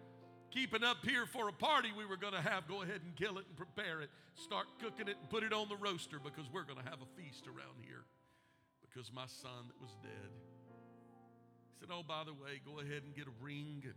keeping 0.51 0.83
up 0.83 1.05
here 1.05 1.27
for 1.27 1.49
a 1.49 1.53
party 1.53 1.91
we 1.97 2.07
were 2.07 2.17
going 2.17 2.33
to 2.33 2.41
have. 2.41 2.67
Go 2.67 2.83
ahead 2.83 3.01
and 3.05 3.15
kill 3.15 3.39
it 3.39 3.45
and 3.47 3.57
prepare 3.57 4.01
it. 4.01 4.11
Start 4.35 4.67
cooking 4.81 5.09
it 5.09 5.17
and 5.21 5.29
put 5.29 5.43
it 5.43 5.53
on 5.53 5.69
the 5.69 5.77
roaster 5.77 6.19
because 6.19 6.47
we're 6.53 6.65
going 6.65 6.83
to 6.83 6.89
have 6.89 7.01
a 7.03 7.21
feast 7.21 7.47
around 7.47 7.85
here 7.85 8.05
because 8.81 9.13
my 9.13 9.27
son 9.27 9.69
that 9.69 9.79
was 9.81 9.95
dead. 10.03 10.31
He 11.69 11.81
said, 11.81 11.89
Oh, 11.93 12.03
by 12.03 12.25
the 12.25 12.33
way, 12.33 12.65
go 12.65 12.81
ahead 12.81 13.03
and 13.05 13.15
get 13.15 13.27
a 13.27 13.45
ring 13.45 13.83
and 13.85 13.95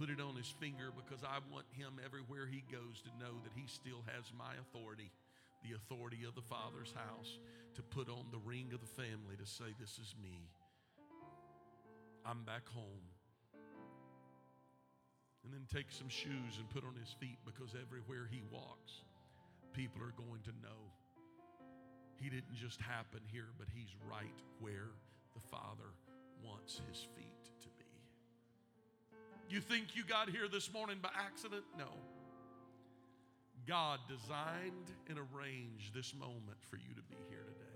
put 0.00 0.08
it 0.08 0.16
on 0.16 0.32
his 0.32 0.48
finger 0.48 0.88
because 0.96 1.20
I 1.20 1.44
want 1.52 1.68
him 1.76 2.00
everywhere 2.00 2.48
he 2.48 2.64
goes 2.72 3.04
to 3.04 3.12
know 3.20 3.36
that 3.44 3.52
he 3.52 3.68
still 3.68 4.00
has 4.08 4.32
my 4.32 4.56
authority, 4.56 5.12
the 5.60 5.76
authority 5.76 6.24
of 6.24 6.32
the 6.32 6.40
Father's 6.48 6.96
house, 6.96 7.36
to 7.76 7.82
put 7.84 8.08
on 8.08 8.32
the 8.32 8.40
ring 8.40 8.72
of 8.72 8.80
the 8.80 8.88
family 8.96 9.36
to 9.36 9.44
say, 9.44 9.76
This 9.76 10.00
is 10.00 10.16
me. 10.16 10.48
I'm 12.24 12.48
back 12.48 12.64
home. 12.72 13.04
And 15.44 15.52
then 15.52 15.68
take 15.68 15.92
some 15.92 16.08
shoes 16.08 16.56
and 16.56 16.64
put 16.72 16.84
on 16.84 16.96
his 16.96 17.12
feet 17.20 17.36
because 17.44 17.76
everywhere 17.76 18.24
he 18.24 18.40
walks, 18.48 19.04
people 19.76 20.00
are 20.00 20.16
going 20.16 20.40
to 20.48 20.54
know 20.64 20.80
he 22.16 22.28
didn't 22.32 22.56
just 22.56 22.80
happen 22.80 23.20
here, 23.28 23.52
but 23.58 23.68
he's 23.68 23.92
right 24.08 24.40
where 24.60 24.96
the 25.36 25.44
Father 25.52 25.92
wants 26.42 26.80
his 26.88 27.06
feet. 27.16 27.29
You 29.50 29.60
think 29.60 29.96
you 29.96 30.04
got 30.04 30.30
here 30.30 30.46
this 30.46 30.72
morning 30.72 30.98
by 31.02 31.08
accident? 31.18 31.64
No. 31.76 31.88
God 33.66 33.98
designed 34.08 34.92
and 35.08 35.18
arranged 35.18 35.92
this 35.92 36.14
moment 36.14 36.58
for 36.70 36.76
you 36.76 36.94
to 36.94 37.02
be 37.02 37.16
here 37.28 37.42
today. 37.42 37.69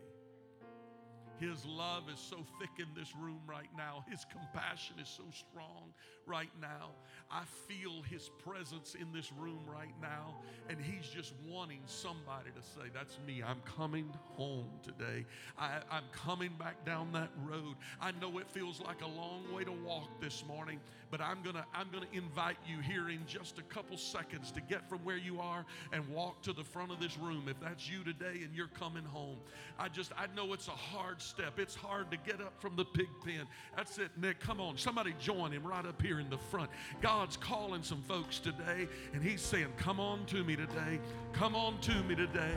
His 1.40 1.64
love 1.66 2.04
is 2.12 2.20
so 2.20 2.36
thick 2.60 2.70
in 2.78 2.86
this 2.96 3.14
room 3.16 3.40
right 3.46 3.68
now. 3.76 4.04
His 4.08 4.24
compassion 4.30 4.96
is 5.00 5.08
so 5.08 5.24
strong 5.32 5.92
right 6.26 6.50
now. 6.60 6.90
I 7.30 7.42
feel 7.68 8.02
His 8.08 8.30
presence 8.44 8.94
in 8.94 9.12
this 9.12 9.32
room 9.32 9.60
right 9.66 9.94
now. 10.00 10.36
And 10.68 10.78
He's 10.80 11.08
just 11.08 11.34
wanting 11.46 11.80
somebody 11.86 12.50
to 12.54 12.62
say, 12.62 12.88
That's 12.92 13.18
me. 13.26 13.42
I'm 13.44 13.60
coming 13.62 14.08
home 14.36 14.66
today. 14.82 15.24
I, 15.58 15.80
am 15.90 16.04
coming 16.12 16.52
back 16.58 16.84
down 16.84 17.12
that 17.12 17.30
road. 17.44 17.74
I 18.00 18.12
know 18.20 18.38
it 18.38 18.48
feels 18.48 18.80
like 18.80 19.02
a 19.02 19.06
long 19.06 19.42
way 19.52 19.64
to 19.64 19.72
walk 19.72 20.20
this 20.20 20.44
morning, 20.46 20.80
but 21.10 21.20
I'm 21.20 21.42
going 21.42 21.56
to 21.56 21.64
I'm 21.74 21.90
going 21.90 22.04
to 22.04 22.16
invite 22.16 22.56
you 22.66 22.80
here 22.80 23.08
in 23.08 23.20
just 23.26 23.58
a 23.58 23.62
couple 23.62 23.96
seconds 23.96 24.50
to 24.52 24.60
get 24.60 24.88
from 24.88 24.98
where 24.98 25.18
you 25.18 25.40
are 25.40 25.64
and 25.92 26.06
walk 26.08 26.42
to 26.42 26.52
the 26.52 26.64
front 26.64 26.92
of 26.92 27.00
this 27.00 27.18
room. 27.18 27.44
If 27.48 27.60
that's 27.60 27.88
you 27.88 28.04
today 28.04 28.40
and 28.42 28.54
you're 28.54 28.68
coming 28.68 29.04
home, 29.04 29.38
I 29.78 29.88
just, 29.88 30.12
I 30.16 30.26
know 30.34 30.52
it's 30.52 30.68
a 30.68 30.72
hard 30.72 31.20
step. 31.24 31.58
It's 31.58 31.74
hard 31.74 32.10
to 32.10 32.16
get 32.18 32.40
up 32.40 32.54
from 32.60 32.76
the 32.76 32.84
pig 32.84 33.08
pen. 33.24 33.46
That's 33.76 33.98
it, 33.98 34.10
Nick. 34.20 34.40
Come 34.40 34.60
on. 34.60 34.76
Somebody 34.76 35.14
join 35.18 35.52
him 35.52 35.66
right 35.66 35.84
up 35.84 36.00
here 36.00 36.20
in 36.20 36.28
the 36.30 36.38
front. 36.38 36.70
God's 37.00 37.36
calling 37.36 37.82
some 37.82 38.02
folks 38.02 38.38
today, 38.38 38.88
and 39.12 39.22
He's 39.22 39.40
saying, 39.40 39.72
Come 39.76 40.00
on 40.00 40.24
to 40.26 40.44
me 40.44 40.56
today. 40.56 41.00
Come 41.32 41.54
on 41.54 41.80
to 41.80 41.94
me 42.04 42.14
today. 42.14 42.54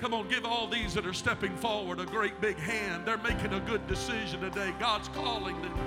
Come 0.00 0.14
on, 0.14 0.28
give 0.28 0.46
all 0.46 0.66
these 0.66 0.94
that 0.94 1.06
are 1.06 1.12
stepping 1.12 1.54
forward 1.56 2.00
a 2.00 2.06
great 2.06 2.40
big 2.40 2.56
hand. 2.56 3.04
They're 3.04 3.18
making 3.18 3.52
a 3.52 3.60
good 3.60 3.86
decision 3.86 4.40
today. 4.40 4.72
God's 4.78 5.08
calling 5.08 5.60
them. 5.60 5.78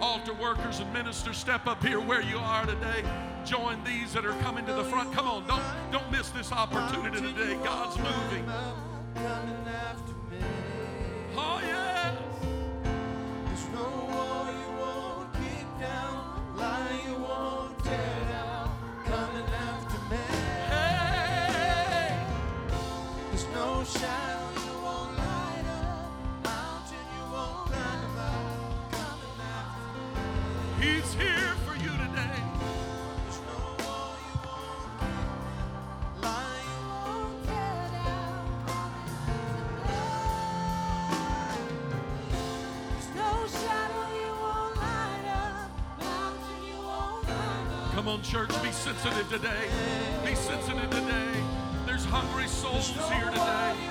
Altar 0.00 0.34
workers 0.34 0.78
and 0.78 0.90
ministers, 0.92 1.36
step 1.36 1.66
up 1.66 1.84
here 1.84 2.00
where 2.00 2.22
you 2.22 2.38
are 2.38 2.64
today. 2.66 3.02
Join 3.44 3.82
these 3.82 4.12
that 4.12 4.24
are 4.24 4.38
coming 4.42 4.64
to 4.66 4.72
the 4.72 4.84
front. 4.84 5.12
Come 5.12 5.26
on, 5.26 5.46
don't, 5.48 5.62
don't 5.90 6.10
miss 6.12 6.30
this 6.30 6.52
opportunity 6.52 7.20
today. 7.20 7.58
God's 7.64 7.98
moving. 7.98 8.89
Oh, 11.36 11.60
yes. 11.64 11.79
Church, 48.22 48.50
be 48.62 48.70
sensitive 48.70 49.28
today. 49.30 49.68
Be 50.24 50.34
sensitive 50.34 50.90
today. 50.90 51.42
There's 51.86 52.04
hungry 52.04 52.48
souls 52.48 52.90
here 52.90 53.30
today. 53.30 53.89